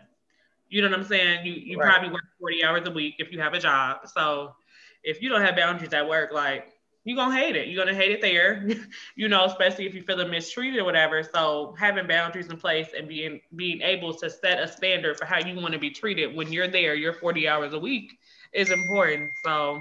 You 0.69 0.83
know 0.83 0.89
what 0.89 0.99
I'm 0.99 1.05
saying? 1.05 1.47
You 1.47 1.53
you 1.53 1.79
right. 1.79 1.91
probably 1.91 2.11
work 2.11 2.25
40 2.41 2.65
hours 2.65 2.89
a 2.89 2.91
week 2.91 3.17
if 3.19 3.33
you 3.33 3.41
have 3.41 3.55
a 3.55 3.61
job. 3.61 4.09
So 4.13 4.55
if 5.03 5.23
you 5.23 5.29
don't 5.29 5.41
have 5.43 5.57
boundaries 5.57 5.93
at 5.93 6.09
work, 6.09 6.33
like 6.33 6.73
you're 7.07 7.17
gonna 7.17 7.37
hate 7.37 7.55
it. 7.55 7.69
You're 7.69 7.85
gonna 7.85 7.97
hate 7.97 8.11
it 8.11 8.21
there, 8.21 8.69
you 9.17 9.29
know, 9.29 9.45
especially 9.45 9.87
if 9.87 9.95
you're 9.95 10.03
feeling 10.03 10.29
mistreated 10.29 10.81
or 10.81 10.85
whatever. 10.85 11.23
So 11.23 11.75
having 11.79 12.09
boundaries 12.09 12.49
in 12.49 12.57
place 12.57 12.89
and 12.99 13.09
being 13.09 13.41
being 13.55 13.81
able 13.81 14.13
to 14.15 14.29
set 14.29 14.61
a 14.61 14.67
standard 14.67 15.17
for 15.17 15.25
how 15.25 15.39
you 15.39 15.55
want 15.55 15.73
to 15.73 15.79
be 15.79 15.91
treated 15.91 16.35
when 16.35 16.53
you're 16.53 16.67
there, 16.67 16.97
you're 16.97 17.13
40 17.13 17.49
hours 17.49 17.73
a 17.75 17.79
week 17.79 18.19
is 18.53 18.73
important. 18.73 19.31
So 19.45 19.81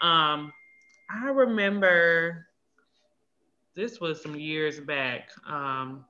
um 0.00 0.52
I 1.10 1.30
remember 1.30 2.46
this 3.74 4.00
was 4.00 4.22
some 4.22 4.36
years 4.36 4.78
back. 4.78 5.30
Um 5.44 6.04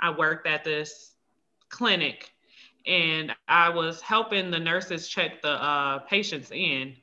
I 0.00 0.10
worked 0.10 0.46
at 0.46 0.62
this 0.62 1.16
clinic 1.68 2.33
and 2.86 3.34
I 3.48 3.70
was 3.70 4.00
helping 4.00 4.50
the 4.50 4.58
nurses 4.58 5.08
check 5.08 5.42
the 5.42 5.50
uh, 5.50 5.98
patients 6.00 6.50
in 6.52 6.96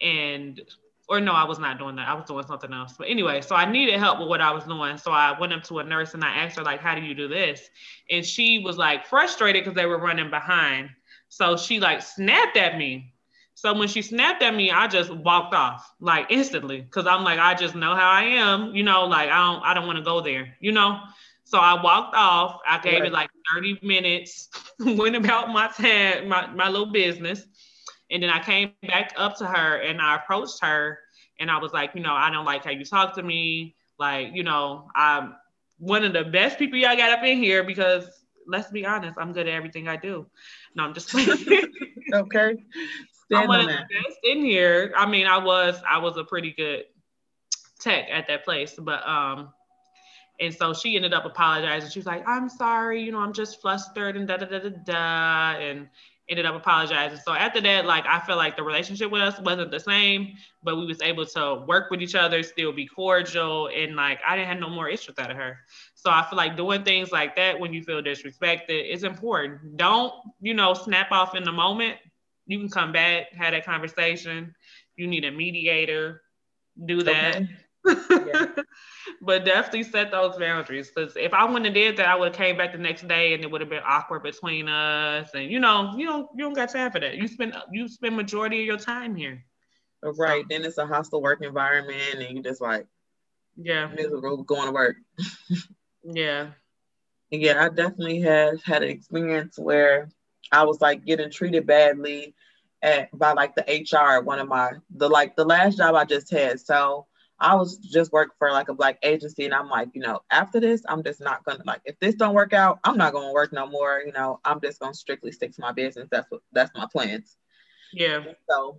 and 0.00 0.60
or 1.08 1.20
no, 1.20 1.32
I 1.32 1.44
was 1.44 1.58
not 1.58 1.78
doing 1.78 1.96
that. 1.96 2.08
I 2.08 2.14
was 2.14 2.24
doing 2.24 2.44
something 2.46 2.72
else. 2.72 2.94
But 2.98 3.08
anyway, 3.08 3.40
so 3.40 3.54
I 3.54 3.70
needed 3.70 3.98
help 3.98 4.18
with 4.18 4.28
what 4.28 4.40
I 4.40 4.50
was 4.50 4.64
doing. 4.64 4.98
So 4.98 5.12
I 5.12 5.38
went 5.38 5.52
up 5.52 5.62
to 5.64 5.78
a 5.78 5.84
nurse 5.84 6.14
and 6.14 6.24
I 6.24 6.34
asked 6.34 6.56
her, 6.56 6.64
like, 6.64 6.80
how 6.80 6.96
do 6.96 7.00
you 7.00 7.14
do 7.14 7.28
this? 7.28 7.68
And 8.10 8.24
she 8.24 8.58
was 8.58 8.76
like 8.76 9.06
frustrated 9.06 9.62
because 9.62 9.76
they 9.76 9.86
were 9.86 9.98
running 9.98 10.30
behind. 10.30 10.90
So 11.28 11.56
she 11.56 11.78
like 11.78 12.02
snapped 12.02 12.56
at 12.56 12.76
me. 12.76 13.12
So 13.54 13.72
when 13.72 13.88
she 13.88 14.02
snapped 14.02 14.42
at 14.42 14.54
me, 14.54 14.70
I 14.70 14.86
just 14.86 15.10
walked 15.10 15.54
off 15.54 15.90
like 16.00 16.26
instantly 16.28 16.80
because 16.80 17.06
I'm 17.06 17.24
like, 17.24 17.38
I 17.38 17.54
just 17.54 17.74
know 17.74 17.94
how 17.94 18.10
I 18.10 18.22
am, 18.22 18.74
you 18.74 18.82
know, 18.82 19.04
like 19.06 19.30
I 19.30 19.38
don't 19.44 19.62
I 19.62 19.74
don't 19.74 19.86
want 19.86 19.98
to 19.98 20.04
go 20.04 20.20
there, 20.20 20.56
you 20.60 20.72
know. 20.72 21.00
So 21.46 21.58
I 21.58 21.80
walked 21.80 22.16
off. 22.16 22.58
I 22.66 22.80
gave 22.80 23.00
right. 23.00 23.06
it 23.06 23.12
like 23.12 23.30
30 23.54 23.78
minutes, 23.80 24.48
went 24.80 25.14
about 25.14 25.50
my 25.50 25.68
time, 25.68 26.28
my, 26.28 26.48
my 26.48 26.68
little 26.68 26.90
business. 26.90 27.46
And 28.10 28.20
then 28.20 28.30
I 28.30 28.40
came 28.40 28.72
back 28.82 29.12
up 29.16 29.36
to 29.38 29.46
her 29.46 29.76
and 29.76 30.00
I 30.00 30.16
approached 30.16 30.58
her 30.62 30.98
and 31.38 31.48
I 31.48 31.58
was 31.58 31.72
like, 31.72 31.92
you 31.94 32.00
know, 32.00 32.14
I 32.14 32.30
don't 32.30 32.44
like 32.44 32.64
how 32.64 32.72
you 32.72 32.84
talk 32.84 33.14
to 33.14 33.22
me. 33.22 33.76
Like, 33.96 34.30
you 34.34 34.42
know, 34.42 34.88
I'm 34.96 35.36
one 35.78 36.04
of 36.04 36.12
the 36.12 36.24
best 36.24 36.58
people 36.58 36.78
y'all 36.78 36.96
got 36.96 37.16
up 37.16 37.24
in 37.24 37.38
here 37.38 37.62
because 37.62 38.08
let's 38.48 38.70
be 38.72 38.84
honest, 38.84 39.16
I'm 39.16 39.32
good 39.32 39.46
at 39.46 39.54
everything 39.54 39.86
I 39.86 39.96
do. 39.96 40.26
No, 40.74 40.82
I'm 40.82 40.94
just 40.94 41.14
okay. 41.14 41.26
Stand 42.12 43.42
I'm 43.42 43.48
one 43.48 43.60
of 43.60 43.66
the 43.66 43.72
best 43.72 44.18
in 44.24 44.44
here. 44.44 44.92
I 44.96 45.06
mean, 45.06 45.28
I 45.28 45.38
was 45.38 45.80
I 45.88 45.98
was 45.98 46.16
a 46.16 46.24
pretty 46.24 46.52
good 46.52 46.86
tech 47.80 48.08
at 48.10 48.26
that 48.26 48.44
place, 48.44 48.74
but 48.78 49.06
um, 49.06 49.52
and 50.40 50.54
so 50.54 50.74
she 50.74 50.96
ended 50.96 51.14
up 51.14 51.24
apologizing. 51.24 51.90
She 51.90 51.98
was 51.98 52.06
like, 52.06 52.26
I'm 52.26 52.48
sorry, 52.48 53.02
you 53.02 53.12
know, 53.12 53.20
I'm 53.20 53.32
just 53.32 53.60
flustered 53.60 54.16
and 54.16 54.28
da 54.28 54.36
da 54.36 54.46
da 54.46 54.58
da 54.58 54.70
da. 54.70 55.58
And 55.58 55.88
ended 56.28 56.46
up 56.46 56.54
apologizing. 56.54 57.18
So 57.24 57.32
after 57.32 57.60
that, 57.60 57.86
like 57.86 58.04
I 58.06 58.18
feel 58.20 58.36
like 58.36 58.56
the 58.56 58.62
relationship 58.62 59.10
with 59.10 59.22
us 59.22 59.38
wasn't 59.40 59.70
the 59.70 59.78
same, 59.78 60.34
but 60.62 60.76
we 60.76 60.86
was 60.86 61.00
able 61.00 61.24
to 61.26 61.64
work 61.66 61.90
with 61.90 62.02
each 62.02 62.14
other, 62.14 62.42
still 62.42 62.72
be 62.72 62.86
cordial, 62.86 63.68
and 63.68 63.94
like 63.94 64.18
I 64.26 64.36
didn't 64.36 64.48
have 64.48 64.58
no 64.58 64.68
more 64.68 64.88
issues 64.88 65.18
out 65.18 65.30
of 65.30 65.36
her. 65.36 65.58
So 65.94 66.10
I 66.10 66.26
feel 66.28 66.36
like 66.36 66.56
doing 66.56 66.82
things 66.82 67.12
like 67.12 67.36
that 67.36 67.58
when 67.58 67.72
you 67.72 67.82
feel 67.82 68.02
disrespected 68.02 68.92
is 68.92 69.04
important. 69.04 69.76
Don't, 69.76 70.12
you 70.40 70.54
know, 70.54 70.74
snap 70.74 71.12
off 71.12 71.34
in 71.34 71.44
the 71.44 71.52
moment. 71.52 71.96
You 72.46 72.58
can 72.58 72.68
come 72.68 72.92
back, 72.92 73.32
have 73.32 73.52
that 73.52 73.64
conversation. 73.64 74.54
You 74.96 75.06
need 75.06 75.24
a 75.24 75.30
mediator, 75.30 76.22
do 76.84 77.02
that. 77.02 77.36
Okay. 77.36 77.48
Yeah. 77.86 78.46
but 79.22 79.44
definitely 79.44 79.84
set 79.84 80.10
those 80.10 80.36
boundaries 80.36 80.90
because 80.90 81.16
if 81.16 81.32
I 81.32 81.44
wouldn't 81.44 81.66
have 81.66 81.74
did 81.74 81.96
that, 81.98 82.08
I 82.08 82.16
would 82.16 82.28
have 82.28 82.36
came 82.36 82.56
back 82.56 82.72
the 82.72 82.78
next 82.78 83.06
day 83.06 83.34
and 83.34 83.42
it 83.42 83.50
would 83.50 83.60
have 83.60 83.70
been 83.70 83.82
awkward 83.84 84.22
between 84.22 84.68
us. 84.68 85.30
And 85.34 85.50
you 85.50 85.60
know, 85.60 85.94
you 85.96 86.06
don't 86.06 86.28
you 86.34 86.44
don't 86.44 86.54
got 86.54 86.70
time 86.70 86.90
for 86.90 87.00
that. 87.00 87.16
You 87.16 87.28
spend 87.28 87.54
you 87.72 87.88
spend 87.88 88.16
majority 88.16 88.60
of 88.60 88.66
your 88.66 88.78
time 88.78 89.14
here. 89.14 89.44
Right. 90.02 90.42
So, 90.42 90.46
then 90.50 90.64
it's 90.64 90.78
a 90.78 90.86
hostile 90.86 91.22
work 91.22 91.42
environment 91.42 92.14
and 92.14 92.36
you 92.36 92.42
just 92.42 92.60
like 92.60 92.86
yeah 93.56 93.88
miserable 93.88 94.42
going 94.42 94.66
to 94.66 94.72
work. 94.72 94.96
yeah. 96.04 96.48
Yeah, 97.30 97.64
I 97.64 97.68
definitely 97.68 98.20
have 98.20 98.62
had 98.62 98.84
an 98.84 98.88
experience 98.88 99.58
where 99.58 100.08
I 100.52 100.64
was 100.64 100.80
like 100.80 101.04
getting 101.04 101.30
treated 101.30 101.66
badly 101.66 102.34
at 102.82 103.16
by 103.16 103.32
like 103.32 103.54
the 103.56 103.64
HR 103.64 104.22
one 104.22 104.38
of 104.38 104.48
my 104.48 104.72
the 104.94 105.08
like 105.08 105.34
the 105.34 105.44
last 105.44 105.78
job 105.78 105.94
I 105.94 106.04
just 106.04 106.30
had. 106.30 106.60
So 106.60 107.06
I 107.38 107.54
was 107.54 107.76
just 107.78 108.12
working 108.12 108.34
for 108.38 108.50
like 108.50 108.68
a 108.68 108.74
black 108.74 108.98
agency, 109.02 109.44
and 109.44 109.54
I'm 109.54 109.68
like, 109.68 109.88
you 109.92 110.00
know, 110.00 110.20
after 110.30 110.58
this, 110.58 110.82
I'm 110.88 111.02
just 111.02 111.20
not 111.20 111.44
gonna 111.44 111.62
like 111.66 111.82
if 111.84 111.98
this 112.00 112.14
don't 112.14 112.34
work 112.34 112.52
out, 112.52 112.78
I'm 112.84 112.96
not 112.96 113.12
gonna 113.12 113.32
work 113.32 113.52
no 113.52 113.66
more. 113.66 114.02
You 114.04 114.12
know, 114.12 114.40
I'm 114.44 114.60
just 114.60 114.80
gonna 114.80 114.94
strictly 114.94 115.32
stick 115.32 115.52
to 115.54 115.60
my 115.60 115.72
business. 115.72 116.08
That's 116.10 116.30
what 116.30 116.40
that's 116.52 116.74
my 116.74 116.86
plans. 116.90 117.36
Yeah. 117.92 118.24
So 118.48 118.78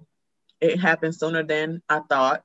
it 0.60 0.80
happened 0.80 1.16
sooner 1.16 1.44
than 1.44 1.82
I 1.88 2.00
thought. 2.00 2.44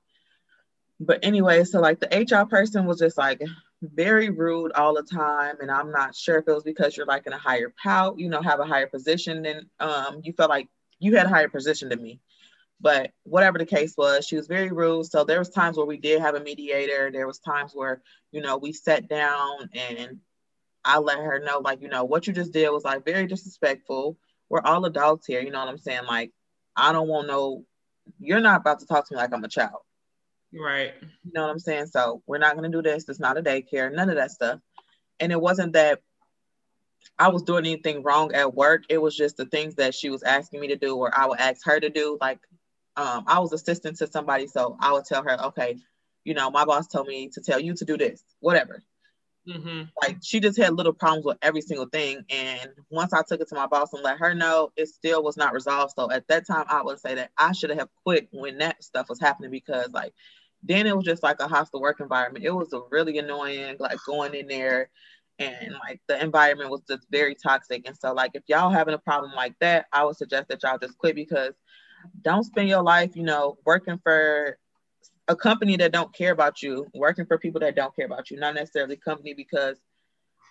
But 1.01 1.21
anyway, 1.23 1.65
so 1.65 1.81
like 1.81 1.99
the 2.01 2.27
HR 2.31 2.47
person 2.47 2.85
was 2.85 2.99
just 2.99 3.17
like 3.17 3.41
very 3.83 4.29
rude 4.29 4.73
all 4.73 4.95
the 4.95 5.03
time, 5.03 5.57
and 5.61 5.71
I'm 5.71 5.91
not 5.91 6.15
sure 6.15 6.39
if 6.39 6.47
it 6.47 6.53
was 6.53 6.63
because 6.63 6.97
you're 6.97 7.07
like 7.07 7.27
in 7.27 7.33
a 7.33 7.39
higher 7.39 7.73
pout, 7.83 8.19
you 8.19 8.29
know, 8.29 8.43
have 8.43 8.61
a 8.61 8.67
higher 8.67 8.87
position 8.87 9.43
than 9.43 9.71
um 9.81 10.21
you 10.23 10.35
felt 10.35 10.51
like 10.51 10.69
you 10.99 11.17
had 11.17 11.27
a 11.27 11.31
higher 11.31 11.49
position 11.49 11.89
than 11.89 12.03
me. 12.03 12.21
But 12.83 13.13
whatever 13.23 13.59
the 13.59 13.67
case 13.67 13.95
was, 13.97 14.27
she 14.27 14.37
was 14.37 14.49
very 14.49 14.71
rude. 14.71 15.07
So 15.07 15.25
there 15.25 15.39
was 15.39 15.51
times 15.51 15.77
where 15.77 15.87
we 15.87 15.97
did 15.97 16.21
have 16.21 16.35
a 16.35 16.41
mediator. 16.41 17.11
There 17.13 17.29
was 17.29 17.39
times 17.39 17.73
where, 17.75 18.03
you 18.33 18.43
know, 18.43 18.59
we 18.59 18.73
sat 18.73 19.09
down 19.09 19.71
and 19.73 20.19
I 20.85 20.99
let 20.99 21.19
her 21.19 21.39
know, 21.39 21.61
like, 21.61 21.81
you 21.81 21.89
know, 21.89 22.03
what 22.05 22.27
you 22.27 22.33
just 22.33 22.53
did 22.53 22.69
was 22.71 22.85
like 22.85 23.05
very 23.05 23.29
disrespectful. 23.29 24.19
We're 24.49 24.63
all 24.63 24.85
adults 24.85 25.29
here, 25.29 25.41
you 25.41 25.53
know 25.53 25.61
what 25.61 25.69
I'm 25.69 25.79
saying? 25.79 26.07
Like, 26.07 26.33
I 26.77 26.93
don't 26.93 27.07
want 27.07 27.29
no, 27.29 27.65
you're 28.19 28.41
not 28.41 28.61
about 28.61 28.81
to 28.81 28.87
talk 28.87 29.07
to 29.09 29.15
me 29.15 29.19
like 29.19 29.33
I'm 29.33 29.45
a 29.45 29.49
child. 29.49 29.83
Right. 30.53 30.93
You 31.01 31.33
know 31.33 31.43
what 31.43 31.51
I'm 31.51 31.59
saying? 31.61 31.87
So 31.87 32.23
we're 32.27 32.39
not 32.39 32.57
gonna 32.57 32.69
do 32.69 32.83
this. 32.83 33.09
It's 33.09 33.21
not 33.21 33.39
a 33.39 33.43
daycare, 33.43 33.95
none 33.95 34.11
of 34.11 34.17
that 34.17 34.33
stuff. 34.33 34.61
And 35.21 35.31
it 35.31 35.41
wasn't 35.41 35.75
that 35.75 36.01
I 37.19 37.29
was 37.29 37.43
doing 37.43 37.65
anything 37.65 38.03
wrong 38.03 38.35
at 38.35 38.55
work. 38.55 38.85
It 38.89 38.99
was 38.99 39.17
just 39.17 39.37
the 39.37 39.47
things 39.47 39.77
that 39.77 39.95
she 39.95 40.11
was 40.11 40.23
asking 40.23 40.61
me 40.61 40.69
to 40.69 40.77
do 40.77 40.97
or 40.97 41.17
I 41.17 41.27
would 41.27 41.39
ask 41.39 41.65
her 41.65 41.79
to 41.79 41.89
do. 41.89 42.19
Like 42.21 42.41
um, 42.97 43.25
I 43.27 43.39
was 43.41 43.53
assistant 43.53 43.97
to 43.99 44.07
somebody, 44.07 44.47
so 44.47 44.77
I 44.81 44.93
would 44.93 45.05
tell 45.05 45.23
her, 45.23 45.43
okay, 45.47 45.79
you 46.25 46.35
know, 46.35 46.51
my 46.51 46.65
boss 46.65 46.87
told 46.87 47.09
me 47.09 47.29
to 47.31 47.41
tell 47.41 47.59
you 47.59 47.75
to 47.75 47.85
do 47.85 47.97
this, 47.97 48.23
whatever. 48.41 48.83
Mm-hmm. 49.49 49.83
Like 50.01 50.19
she 50.23 50.39
just 50.39 50.57
had 50.57 50.75
little 50.75 50.93
problems 50.93 51.25
with 51.25 51.39
every 51.43 51.63
single 51.63 51.87
thing, 51.87 52.25
and 52.31 52.71
once 52.91 53.13
I 53.13 53.23
took 53.23 53.41
it 53.41 53.49
to 53.49 53.55
my 53.55 53.67
boss 53.67 53.93
and 53.93 54.03
let 54.03 54.19
her 54.19 54.35
know, 54.35 54.71
it 54.77 54.89
still 54.89 55.23
was 55.23 55.37
not 55.37 55.53
resolved. 55.53 55.95
So 55.97 56.11
at 56.11 56.29
that 56.29 56.47
time, 56.47 56.65
I 56.69 56.83
would 56.83 57.01
say 57.01 57.15
that 57.17 57.31
I 57.37 57.53
should 57.53 57.71
have 57.71 57.89
quit 58.05 58.29
when 58.31 58.59
that 58.59 58.85
stuff 58.85 59.09
was 59.09 59.21
happening 59.21 59.51
because 59.51 59.91
like 59.93 60.15
then 60.63 60.87
it 60.87 60.95
was 60.95 61.05
just 61.05 61.25
like 61.25 61.41
a 61.41 61.49
hostile 61.49 61.81
work 61.81 61.99
environment. 61.99 62.45
It 62.45 62.55
was 62.55 62.73
a 62.73 62.81
really 62.91 63.19
annoying, 63.19 63.77
like 63.81 63.99
going 64.07 64.35
in 64.35 64.47
there 64.47 64.91
and 65.39 65.75
like 65.87 66.01
the 66.09 66.23
environment 66.23 66.71
was 66.71 66.83
just 66.89 67.07
very 67.11 67.35
toxic. 67.35 67.87
And 67.87 67.97
so 67.97 68.13
like 68.13 68.33
if 68.35 68.43
y'all 68.47 68.71
having 68.71 68.95
a 68.95 68.99
problem 68.99 69.33
like 69.35 69.55
that, 69.61 69.87
I 69.93 70.05
would 70.05 70.17
suggest 70.17 70.49
that 70.49 70.63
y'all 70.63 70.79
just 70.79 70.99
quit 70.99 71.15
because 71.15 71.55
don't 72.23 72.45
spend 72.45 72.69
your 72.69 72.83
life, 72.83 73.17
you 73.17 73.23
know, 73.23 73.59
working 73.65 73.99
for 74.03 74.59
a 75.29 75.37
company 75.37 75.77
that 75.77 75.93
don't 75.93 76.13
care 76.15 76.33
about 76.33 76.63
you, 76.63 76.87
working 76.95 77.27
for 77.27 77.39
people 77.39 77.61
that 77.61 77.77
don't 77.77 77.95
care 77.95 78.07
about 78.07 78.31
you, 78.31 78.39
not 78.39 78.55
necessarily 78.55 78.97
company 78.97 79.35
because 79.35 79.79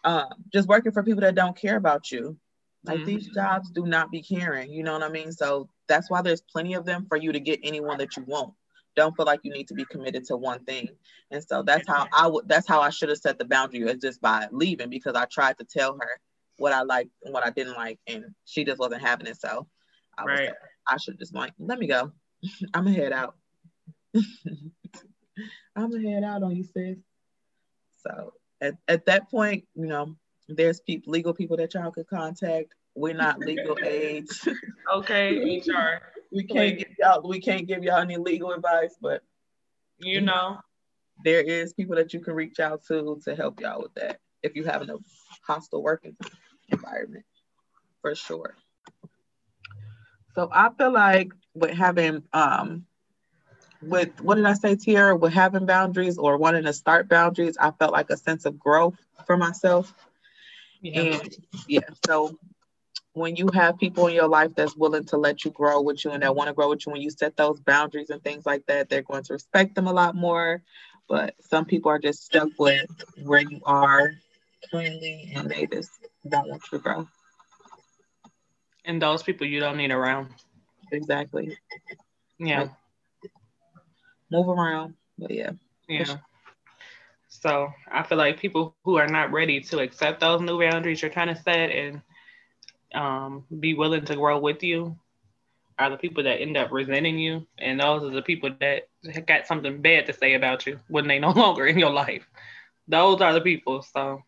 um, 0.04 0.30
just 0.52 0.68
working 0.68 0.92
for 0.92 1.04
people 1.04 1.22
that 1.22 1.36
don't 1.36 1.56
care 1.56 1.78
about 1.78 2.12
you. 2.12 2.38
Like 2.84 2.98
mm-hmm. 2.98 3.06
these 3.06 3.28
jobs 3.28 3.70
do 3.70 3.86
not 3.86 4.10
be 4.10 4.22
caring, 4.22 4.72
you 4.72 4.84
know 4.84 4.94
what 4.94 5.04
I 5.04 5.10
mean? 5.10 5.32
So 5.32 5.70
that's 5.88 6.10
why 6.10 6.22
there's 6.22 6.42
plenty 6.42 6.74
of 6.74 6.86
them 6.86 7.06
for 7.08 7.16
you 7.16 7.32
to 7.32 7.40
get 7.40 7.60
anyone 7.64 8.00
that 8.00 8.18
you 8.18 8.24
want. 8.24 8.54
Don't 8.96 9.16
feel 9.16 9.26
like 9.26 9.42
you 9.44 9.54
need 9.54 9.68
to 9.68 9.74
be 9.74 9.86
committed 9.86 10.26
to 10.26 10.36
one 10.38 10.64
thing. 10.66 10.90
And 11.30 11.44
so 11.44 11.62
that's 11.62 11.88
how 11.88 12.08
I 12.12 12.28
would 12.28 12.50
that's 12.50 12.68
how 12.68 12.82
I 12.82 12.90
should 12.90 13.10
have 13.10 13.20
set 13.20 13.38
the 13.38 13.46
boundary 13.46 13.82
is 13.82 14.02
just 14.02 14.20
by 14.20 14.48
leaving 14.52 14.90
because 14.90 15.16
I 15.16 15.26
tried 15.26 15.60
to 15.60 15.64
tell 15.64 15.94
her 15.94 16.20
what 16.58 16.74
I 16.74 16.82
liked 16.82 17.12
and 17.24 17.34
what 17.34 17.46
I 17.46 17.52
didn't 17.52 17.76
like 17.76 18.00
and 18.08 18.26
she 18.46 18.66
just 18.66 18.80
wasn't 18.80 19.02
having 19.02 19.28
it. 19.28 19.40
So 19.40 19.68
I 20.18 20.24
right. 20.26 20.50
I 20.88 20.98
should 20.98 21.18
just 21.20 21.34
like, 21.34 21.54
let 21.60 21.80
me 21.80 21.88
go. 21.88 22.12
I'm 22.74 22.86
gonna 22.86 22.96
head 22.96 23.14
out. 23.14 23.36
I'm 25.76 25.92
gonna 25.92 26.10
head 26.10 26.24
out 26.24 26.44
on 26.44 26.56
you, 26.56 26.64
sis. 26.64 26.98
So 27.98 28.34
at, 28.60 28.76
at 28.88 29.06
that 29.06 29.30
point, 29.30 29.66
you 29.76 29.88
know, 29.88 30.16
there's 30.48 30.82
people, 30.82 31.12
legal 31.12 31.34
people 31.34 31.58
that 31.58 31.74
y'all 31.74 31.92
could 31.92 32.08
contact. 32.08 32.74
We're 32.96 33.14
not 33.14 33.40
legal 33.40 33.78
aids. 33.84 34.48
okay, 34.94 35.60
HR. 35.60 36.02
we 36.32 36.44
can't 36.44 36.78
give 36.78 36.90
y'all 37.00 37.28
we 37.28 37.40
can't 37.40 37.68
give 37.68 37.84
y'all 37.84 38.02
any 38.02 38.18
legal 38.18 38.52
advice, 38.52 38.96
but 39.02 39.22
you 40.00 40.22
know, 40.22 40.58
there 41.24 41.42
is 41.42 41.74
people 41.74 41.96
that 41.96 42.14
you 42.14 42.20
can 42.20 42.34
reach 42.34 42.60
out 42.60 42.84
to 42.88 43.20
to 43.24 43.36
help 43.36 43.60
y'all 43.60 43.82
with 43.82 43.94
that 43.96 44.20
if 44.44 44.56
you 44.56 44.64
have 44.66 44.82
a 44.82 44.98
hostile 45.46 45.84
working 45.84 46.16
environment, 46.70 47.26
for 48.02 48.16
sure. 48.16 48.56
So 50.36 50.50
I 50.52 50.70
feel 50.78 50.92
like 50.92 51.32
with 51.54 51.72
having 51.72 52.24
um 52.34 52.86
with 53.82 54.10
what 54.22 54.36
did 54.36 54.46
I 54.46 54.54
say, 54.54 54.76
Tiara? 54.76 55.16
With 55.16 55.34
having 55.34 55.66
boundaries 55.66 56.18
or 56.18 56.38
wanting 56.38 56.64
to 56.64 56.74
start 56.74 57.10
boundaries, 57.10 57.58
I 57.60 57.72
felt 57.72 57.92
like 57.92 58.10
a 58.10 58.18
sense 58.18 58.46
of 58.46 58.60
growth 58.60 58.96
for 59.26 59.38
myself. 59.38 59.94
Yeah. 60.82 61.02
And 61.02 61.36
yeah, 61.68 61.90
so 62.06 62.38
when 63.14 63.36
you 63.36 63.50
have 63.54 63.78
people 63.78 64.08
in 64.08 64.16
your 64.16 64.28
life 64.28 64.52
that's 64.56 64.76
willing 64.76 65.06
to 65.06 65.18
let 65.18 65.44
you 65.44 65.52
grow 65.52 65.82
with 65.82 66.04
you 66.06 66.12
and 66.12 66.24
that 66.24 66.36
want 66.36 66.48
to 66.48 66.54
grow 66.54 66.70
with 66.70 66.86
you, 66.86 66.92
when 66.92 67.02
you 67.02 67.10
set 67.10 67.36
those 67.36 67.60
boundaries 67.60 68.10
and 68.10 68.24
things 68.24 68.46
like 68.46 68.66
that, 68.68 68.90
they're 68.90 69.02
going 69.02 69.24
to 69.24 69.34
respect 69.34 69.76
them 69.76 69.88
a 69.88 69.94
lot 69.94 70.16
more. 70.16 70.62
But 71.10 71.36
some 71.42 71.66
people 71.66 71.92
are 71.92 72.00
just 72.00 72.24
stuck 72.24 72.50
with 72.58 72.90
where 73.24 73.42
you 73.42 73.60
are 73.66 74.14
currently 74.72 75.32
and 75.36 75.50
they 75.50 75.66
just 75.66 75.92
don't 76.28 76.48
want 76.48 76.64
you 76.72 76.78
to 76.78 76.84
grow. 76.84 77.08
And 78.86 79.02
those 79.02 79.24
people 79.24 79.48
you 79.48 79.60
don't 79.60 79.78
need 79.78 79.92
around. 79.92 80.30
Exactly. 80.92 81.58
Yeah. 82.40 82.62
Like, 82.62 82.72
move 84.32 84.50
around. 84.50 84.96
But 85.18 85.32
yeah. 85.32 85.52
Yeah. 85.88 86.18
So 87.28 87.72
I 87.92 88.04
feel 88.04 88.18
like 88.18 88.40
people 88.40 88.76
who 88.84 88.98
are 88.98 89.08
not 89.08 89.32
ready 89.32 89.60
to 89.62 89.80
accept 89.80 90.20
those 90.20 90.42
new 90.42 90.60
boundaries 90.60 91.02
you're 91.02 91.12
trying 91.12 91.34
to 91.34 91.42
set 91.42 91.72
and 91.72 92.02
um, 92.94 93.46
be 93.60 93.74
willing 93.74 94.06
to 94.06 94.16
grow 94.16 94.40
with 94.40 94.64
you 94.64 94.98
are 95.80 95.90
the 95.90 95.98
people 95.98 96.24
that 96.24 96.42
end 96.42 96.58
up 96.58 96.72
resenting 96.72 97.18
you. 97.18 97.46
And 97.58 97.80
those 97.80 98.04
are 98.04 98.10
the 98.14 98.22
people 98.22 98.52
that 98.60 98.84
got 99.26 99.48
something 99.48 99.82
bad 99.82 100.06
to 100.08 100.14
say 100.14 100.34
about 100.34 100.66
you 100.68 100.80
when 100.88 101.08
they 101.08 101.20
no 101.20 101.32
longer 101.36 101.66
in 101.66 101.80
your 101.80 101.90
life. 101.92 102.26
Those 102.88 103.22
are 103.22 103.34
the 103.34 103.42
people. 103.42 103.82
So 103.82 104.22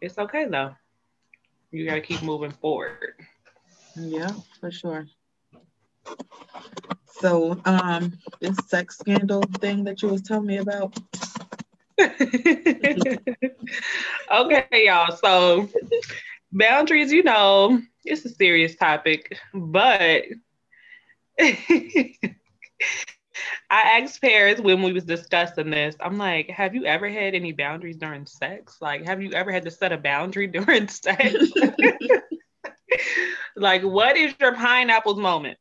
it's 0.00 0.18
okay 0.18 0.46
though. 0.46 0.74
You 1.72 1.86
gotta 1.86 2.00
keep 2.00 2.22
moving 2.22 2.50
forward. 2.50 3.14
Yeah, 3.96 4.32
for 4.60 4.70
sure. 4.70 5.06
So, 7.06 7.60
um, 7.64 8.18
this 8.40 8.56
sex 8.66 8.98
scandal 8.98 9.42
thing 9.60 9.84
that 9.84 10.02
you 10.02 10.08
was 10.08 10.22
telling 10.22 10.46
me 10.46 10.56
about. 10.58 10.96
okay, 12.00 13.26
y'all. 14.86 15.16
So, 15.16 15.68
boundaries, 16.52 17.12
you 17.12 17.22
know, 17.22 17.80
it's 18.04 18.24
a 18.24 18.30
serious 18.30 18.74
topic, 18.76 19.38
but 19.54 20.24
I 23.68 24.00
asked 24.00 24.20
Paris 24.20 24.60
when 24.60 24.82
we 24.82 24.92
was 24.92 25.04
discussing 25.04 25.70
this. 25.70 25.96
I'm 26.00 26.18
like, 26.18 26.50
have 26.50 26.74
you 26.74 26.84
ever 26.84 27.08
had 27.08 27.34
any 27.34 27.52
boundaries 27.52 27.96
during 27.96 28.26
sex? 28.26 28.78
Like, 28.80 29.06
have 29.06 29.22
you 29.22 29.32
ever 29.32 29.52
had 29.52 29.64
to 29.64 29.70
set 29.70 29.92
a 29.92 29.98
boundary 29.98 30.46
during 30.46 30.88
sex? 30.88 31.36
like, 33.56 33.82
what 33.82 34.16
is 34.16 34.34
your 34.40 34.54
pineapples 34.54 35.18
moment? 35.18 35.58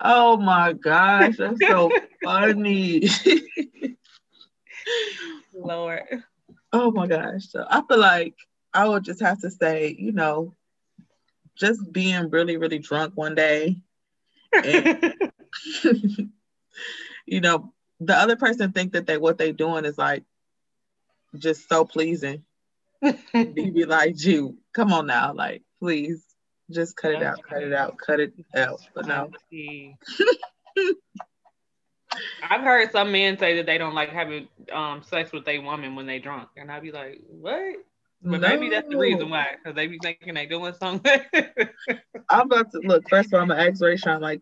Oh 0.00 0.38
my 0.38 0.72
gosh, 0.72 1.36
that's 1.36 1.60
so 1.60 1.90
funny. 2.24 3.06
Lord. 5.54 6.24
Oh 6.72 6.90
my 6.90 7.06
gosh. 7.06 7.48
So 7.48 7.66
I 7.68 7.82
feel 7.86 7.98
like 7.98 8.34
I 8.72 8.88
would 8.88 9.04
just 9.04 9.20
have 9.20 9.40
to 9.40 9.50
say, 9.50 9.94
you 9.98 10.12
know, 10.12 10.54
just 11.56 11.92
being 11.92 12.30
really, 12.30 12.56
really 12.56 12.78
drunk 12.78 13.12
one 13.14 13.34
day. 13.34 13.76
And, 14.52 15.29
you 17.26 17.40
know, 17.40 17.72
the 18.00 18.14
other 18.14 18.36
person 18.36 18.72
think 18.72 18.92
that 18.92 19.06
they 19.06 19.18
what 19.18 19.38
they 19.38 19.52
doing 19.52 19.84
is 19.84 19.98
like 19.98 20.24
just 21.36 21.68
so 21.68 21.84
pleasing. 21.84 22.44
you 23.02 23.72
be 23.72 23.84
like, 23.84 24.16
"Gee, 24.16 24.50
come 24.74 24.92
on 24.92 25.06
now, 25.06 25.32
like, 25.32 25.62
please, 25.78 26.22
just 26.70 26.96
cut 26.96 27.12
it 27.12 27.22
out, 27.22 27.42
cut 27.42 27.62
it 27.62 27.72
out, 27.72 27.96
cut 27.98 28.20
it 28.20 28.32
out." 28.54 28.80
But 28.94 29.06
no. 29.06 29.30
I've 32.42 32.62
heard 32.62 32.90
some 32.92 33.12
men 33.12 33.38
say 33.38 33.56
that 33.56 33.66
they 33.66 33.78
don't 33.78 33.94
like 33.94 34.10
having 34.10 34.48
um, 34.72 35.02
sex 35.02 35.32
with 35.32 35.46
a 35.46 35.58
woman 35.58 35.94
when 35.94 36.06
they 36.06 36.18
drunk, 36.18 36.48
and 36.56 36.70
I'd 36.70 36.82
be 36.82 36.92
like, 36.92 37.20
"What?" 37.26 37.76
But 38.22 38.42
no. 38.42 38.48
maybe 38.48 38.68
that's 38.68 38.88
the 38.88 38.98
reason 38.98 39.30
why, 39.30 39.46
because 39.56 39.74
they 39.74 39.86
be 39.86 39.98
thinking 40.02 40.34
they 40.34 40.46
doing 40.46 40.74
something. 40.74 41.20
I'm 42.28 42.46
about 42.46 42.70
to 42.72 42.80
look. 42.84 43.08
First 43.08 43.28
of 43.28 43.34
all, 43.34 43.40
I'm 43.40 43.48
gonna 43.48 43.62
ask 43.62 43.80
Rayshawn, 43.80 44.20
like, 44.20 44.40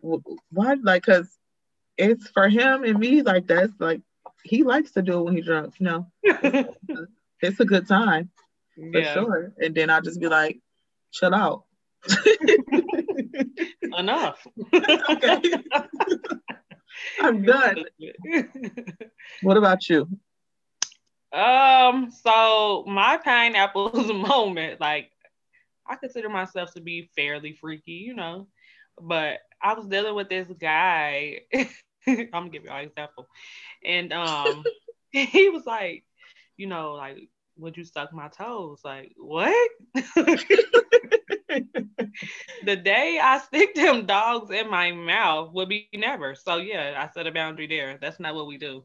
why? 0.49 0.75
Like, 0.81 1.03
cause 1.03 1.37
it's 1.97 2.27
for 2.29 2.49
him 2.49 2.83
and 2.83 2.99
me. 2.99 3.21
Like, 3.21 3.47
that's 3.47 3.71
like 3.79 4.01
he 4.43 4.63
likes 4.63 4.91
to 4.93 5.01
do 5.01 5.19
it 5.19 5.23
when 5.23 5.35
he's 5.35 5.45
drunk. 5.45 5.75
You 5.79 5.85
know, 5.85 6.07
it's 7.41 7.59
a 7.59 7.65
good 7.65 7.87
time 7.87 8.31
for 8.75 8.99
yeah. 8.99 9.13
sure. 9.13 9.53
And 9.57 9.73
then 9.73 9.89
I'll 9.89 10.01
just 10.01 10.19
be 10.19 10.27
like, 10.27 10.59
chill 11.11 11.33
out. 11.33 11.63
Enough. 13.97 14.45
okay. 14.73 15.41
I'm 17.21 17.43
done. 17.43 17.85
what 19.41 19.57
about 19.57 19.87
you? 19.89 20.07
Um, 21.31 22.11
so 22.11 22.83
my 22.87 23.17
pineapples 23.17 24.07
moment, 24.13 24.79
like 24.79 25.11
I 25.87 25.95
consider 25.95 26.29
myself 26.29 26.73
to 26.73 26.81
be 26.81 27.09
fairly 27.15 27.53
freaky, 27.53 27.93
you 27.93 28.13
know, 28.15 28.47
but 28.99 29.39
I 29.61 29.73
was 29.73 29.87
dealing 29.87 30.15
with 30.15 30.29
this 30.29 30.47
guy. 30.59 31.41
I'm 32.07 32.29
gonna 32.31 32.49
give 32.49 32.63
you 32.63 32.71
an 32.71 32.85
example, 32.85 33.27
and 33.83 34.11
um, 34.13 34.63
he 35.11 35.49
was 35.49 35.65
like, 35.65 36.03
you 36.57 36.67
know, 36.67 36.93
like, 36.93 37.29
would 37.57 37.77
you 37.77 37.83
suck 37.83 38.13
my 38.13 38.29
toes? 38.29 38.81
Like, 38.83 39.13
what? 39.17 39.71
the 42.63 42.75
day 42.75 43.19
I 43.21 43.39
stick 43.39 43.75
them 43.75 44.05
dogs 44.05 44.51
in 44.51 44.69
my 44.69 44.91
mouth 44.91 45.53
would 45.53 45.69
be 45.69 45.89
never. 45.93 46.35
So 46.35 46.57
yeah, 46.57 46.95
I 46.97 47.13
set 47.13 47.27
a 47.27 47.31
boundary 47.31 47.67
there. 47.67 47.97
That's 48.01 48.19
not 48.19 48.35
what 48.35 48.47
we 48.47 48.57
do. 48.57 48.83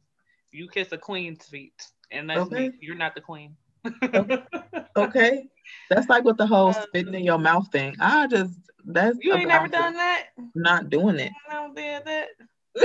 You 0.52 0.68
kiss 0.68 0.92
a 0.92 0.98
queen's 0.98 1.44
feet, 1.46 1.82
and 2.10 2.28
that's 2.28 2.40
okay. 2.40 2.68
me. 2.68 2.74
You're 2.80 2.96
not 2.96 3.14
the 3.14 3.20
queen. 3.20 3.56
okay. 4.96 5.46
That's 5.90 6.08
like 6.08 6.24
with 6.24 6.36
the 6.36 6.46
whole 6.46 6.68
uh, 6.68 6.72
spitting 6.72 7.14
in 7.14 7.24
your 7.24 7.38
mouth 7.38 7.70
thing. 7.70 7.94
I 8.00 8.26
just 8.26 8.58
that's 8.84 9.16
you 9.20 9.34
ain't 9.34 9.48
never 9.48 9.68
done 9.68 9.94
that. 9.94 10.26
Not 10.54 10.90
doing 10.90 11.18
it. 11.18 11.32
I 11.48 11.54
don't 11.54 11.74
did 11.74 12.02
that. 12.04 12.28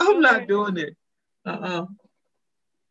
I'm 0.00 0.10
okay. 0.10 0.20
not 0.20 0.48
doing 0.48 0.76
it. 0.78 0.96
Uh-uh. 1.46 1.86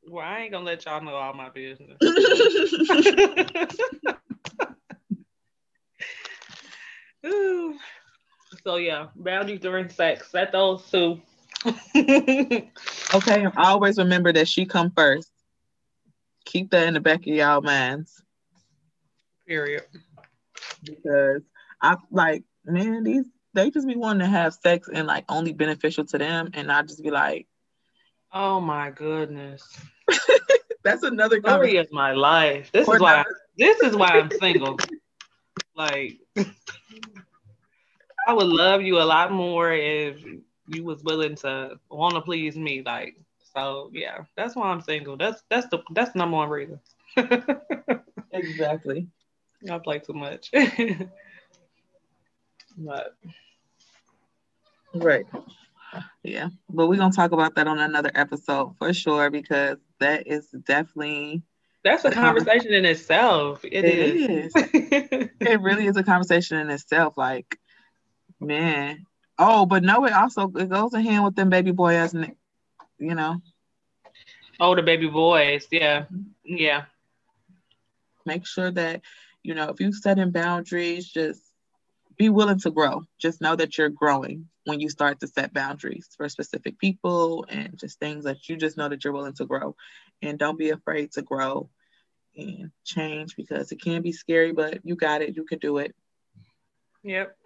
Well, 0.08 0.26
I 0.26 0.40
ain't 0.40 0.52
gonna 0.52 0.66
let 0.66 0.86
y'all 0.86 1.04
know 1.04 1.16
all 1.16 1.34
my 1.34 1.50
business. 1.50 1.98
so 8.64 8.78
yeah, 8.78 9.08
boundaries 9.16 9.60
during 9.60 9.90
sex. 9.90 10.32
Set 10.32 10.52
those 10.52 10.90
two. 10.90 11.22
okay, 13.13 13.48
always 13.58 13.98
remember 13.98 14.32
that 14.32 14.48
she 14.48 14.65
come 14.65 14.91
first. 14.91 15.32
Keep 16.45 16.72
that 16.72 16.88
in 16.88 16.93
the 16.93 17.00
back 17.00 17.22
of 17.22 17.28
y'all 17.28 17.62
minds. 17.62 18.24
Period. 19.48 19.84
Because 20.84 21.41
I 21.82 21.98
like, 22.12 22.43
man, 22.65 23.04
these 23.04 23.26
they 23.54 23.72
just 23.72 23.88
be 23.88 23.95
wanting 23.95 24.19
to 24.19 24.28
have 24.28 24.54
sex 24.54 24.89
and 24.91 25.08
like 25.08 25.26
only 25.28 25.54
beneficial 25.54 26.06
to 26.06 26.17
them, 26.17 26.52
and 26.54 26.72
I 26.72 26.84
just 26.84 27.04
be 27.04 27.12
like, 27.12 27.48
oh 28.32 28.62
my 28.62 28.91
goodness. 28.91 29.67
That's 30.84 31.04
another 31.04 31.41
story 31.41 31.78
of 31.78 31.91
my 31.91 32.13
life. 32.13 32.72
This 32.72 32.88
is 32.88 33.00
why 33.02 33.26
this 33.58 33.80
is 33.82 33.95
why 33.95 34.08
I'm 34.08 34.32
single. 34.32 34.78
like 35.76 36.19
I 38.28 38.34
would 38.34 38.48
love 38.48 38.82
you 38.82 39.02
a 39.02 39.04
lot 39.04 39.32
more 39.32 39.74
if 39.74 40.24
you 40.70 40.84
was 40.84 41.04
willing 41.04 41.36
to 41.36 41.80
want 41.90 42.16
to 42.16 42.22
please 42.22 42.58
me. 42.58 42.82
Like 42.86 43.16
so, 43.54 43.90
yeah, 43.94 44.20
that's 44.36 44.56
why 44.56 44.68
I'm 44.68 44.82
single. 44.82 45.18
That's 45.18 45.44
that's 45.50 45.68
the 45.70 45.80
that's 45.94 46.12
the 46.14 46.20
number 46.20 46.38
one 46.38 46.50
reason. 46.50 46.80
exactly. 48.32 49.08
I 49.70 49.78
play 49.80 50.00
too 50.00 50.14
much. 50.14 50.52
but 52.78 53.18
right. 54.94 55.26
Yeah, 56.24 56.50
but 56.70 56.88
we're 56.88 56.98
gonna 56.98 57.12
talk 57.12 57.32
about 57.32 57.56
that 57.56 57.68
on 57.68 57.80
another 57.80 58.12
episode 58.14 58.76
for 58.78 58.94
sure 58.94 59.32
because 59.32 59.78
that 60.00 60.28
is 60.28 60.48
definitely 60.66 61.42
that's 61.84 62.06
a, 62.06 62.12
conversation 62.12 62.74
in 62.74 62.86
itself. 62.86 63.64
it, 63.64 63.86
it 63.86 63.88
is. 64.16 64.52
is. 64.56 65.30
it 65.40 65.62
really 65.62 65.88
is 65.88 65.98
a 65.98 66.04
conversation 66.04 66.58
in 66.58 66.70
itself. 66.70 67.18
Like, 67.18 67.58
man. 68.40 69.06
Oh, 69.41 69.65
but 69.65 69.84
no, 69.84 70.06
it 70.06 70.12
also 70.12 70.52
it 70.58 70.69
goes 70.69 70.93
in 70.93 71.02
hand 71.02 71.23
with 71.23 71.36
them 71.36 71.49
baby 71.49 71.71
boys, 71.71 72.13
you 72.13 73.15
know. 73.15 73.41
Oh, 74.60 74.75
the 74.75 74.84
baby 74.84 75.08
boys, 75.08 75.65
yeah, 75.71 76.06
yeah. 76.43 76.84
Make 78.25 78.45
sure 78.45 78.69
that 78.69 79.02
you 79.41 79.56
know 79.56 79.69
if 79.69 79.80
you 79.80 79.93
set 79.93 80.19
in 80.19 80.32
boundaries, 80.32 81.08
just 81.08 81.41
be 82.17 82.28
willing 82.28 82.60
to 82.60 82.69
grow. 82.69 83.04
Just 83.17 83.39
know 83.39 83.56
that 83.56 83.78
you're 83.78 83.89
growing 83.89 84.49
when 84.65 84.82
you 84.82 84.89
start 84.89 85.21
to 85.21 85.28
set 85.28 85.54
boundaries 85.54 86.10
for 86.17 86.28
specific 86.28 86.78
people 86.78 87.45
and 87.47 87.80
just 87.80 87.97
things 87.97 88.25
that 88.25 88.49
you 88.49 88.58
just 88.58 88.75
know 88.75 88.89
that 88.89 89.04
you're 89.06 89.13
willing 89.13 89.34
to 89.36 89.45
grow. 89.45 89.73
And 90.21 90.38
don't 90.38 90.60
be 90.60 90.71
afraid 90.71 91.13
to 91.13 91.21
grow 91.21 91.69
and 92.36 92.71
change 92.84 93.38
because 93.38 93.71
it 93.71 93.82
can 93.82 94.02
be 94.02 94.12
scary, 94.12 94.52
but 94.52 94.80
you 94.84 94.97
got 94.97 95.21
it. 95.21 95.38
You 95.38 95.45
can 95.45 95.60
do 95.60 95.78
it. 95.78 95.95
Yep. 97.04 97.38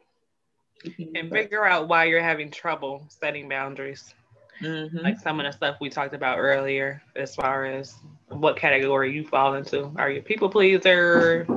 And 1.16 1.32
figure 1.32 1.66
out 1.66 1.88
why 1.88 2.06
you're 2.06 2.22
having 2.22 2.52
trouble 2.52 3.06
setting 3.08 3.48
boundaries. 3.48 4.14
Mm-hmm. 4.62 5.00
Like 5.00 5.20
some 5.20 5.40
of 5.40 5.46
the 5.46 5.52
stuff 5.52 5.78
we 5.82 5.90
talked 5.90 6.14
about 6.14 6.38
earlier, 6.38 7.02
as 7.16 7.36
far 7.36 7.66
as 7.66 7.96
what 8.30 8.56
category 8.56 9.14
you 9.14 9.28
fall 9.28 9.56
into. 9.56 9.92
Are 9.98 10.10
you 10.10 10.20
a 10.20 10.24
people 10.24 10.50
pleaser? 10.50 11.48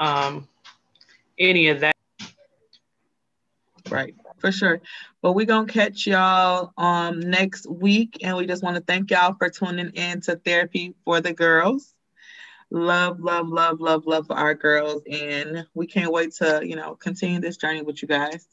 Um, 0.00 0.48
any 1.38 1.68
of 1.68 1.80
that. 1.80 1.94
Right, 3.90 4.14
for 4.38 4.50
sure. 4.50 4.80
But 5.20 5.32
we're 5.32 5.46
gonna 5.46 5.66
catch 5.66 6.06
y'all 6.06 6.72
um 6.76 7.20
next 7.20 7.68
week, 7.68 8.18
and 8.22 8.36
we 8.36 8.46
just 8.46 8.62
want 8.62 8.76
to 8.76 8.82
thank 8.82 9.10
y'all 9.10 9.34
for 9.34 9.48
tuning 9.48 9.90
in 9.90 10.20
to 10.22 10.36
therapy 10.36 10.94
for 11.04 11.20
the 11.20 11.32
girls. 11.32 11.93
Love, 12.70 13.20
love, 13.20 13.48
love, 13.48 13.80
love, 13.80 14.06
love 14.06 14.26
for 14.26 14.36
our 14.36 14.54
girls, 14.54 15.02
and 15.10 15.66
we 15.74 15.86
can't 15.86 16.12
wait 16.12 16.32
to 16.32 16.60
you 16.64 16.76
know 16.76 16.94
continue 16.94 17.40
this 17.40 17.56
journey 17.56 17.82
with 17.82 18.02
you 18.02 18.08
guys. 18.08 18.46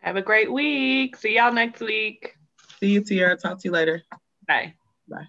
Have 0.00 0.16
a 0.16 0.22
great 0.22 0.52
week. 0.52 1.16
See 1.16 1.36
y'all 1.36 1.52
next 1.52 1.80
week. 1.80 2.36
See 2.80 2.90
you, 2.90 3.02
Tiara. 3.02 3.36
Talk 3.36 3.58
to 3.60 3.68
you 3.68 3.72
later. 3.72 4.02
Bye. 4.46 4.74
Bye. 5.08 5.28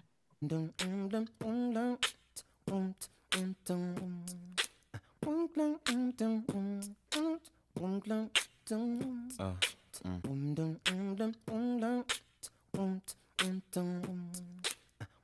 Uh, 9.38 9.52
mm. 13.38 14.75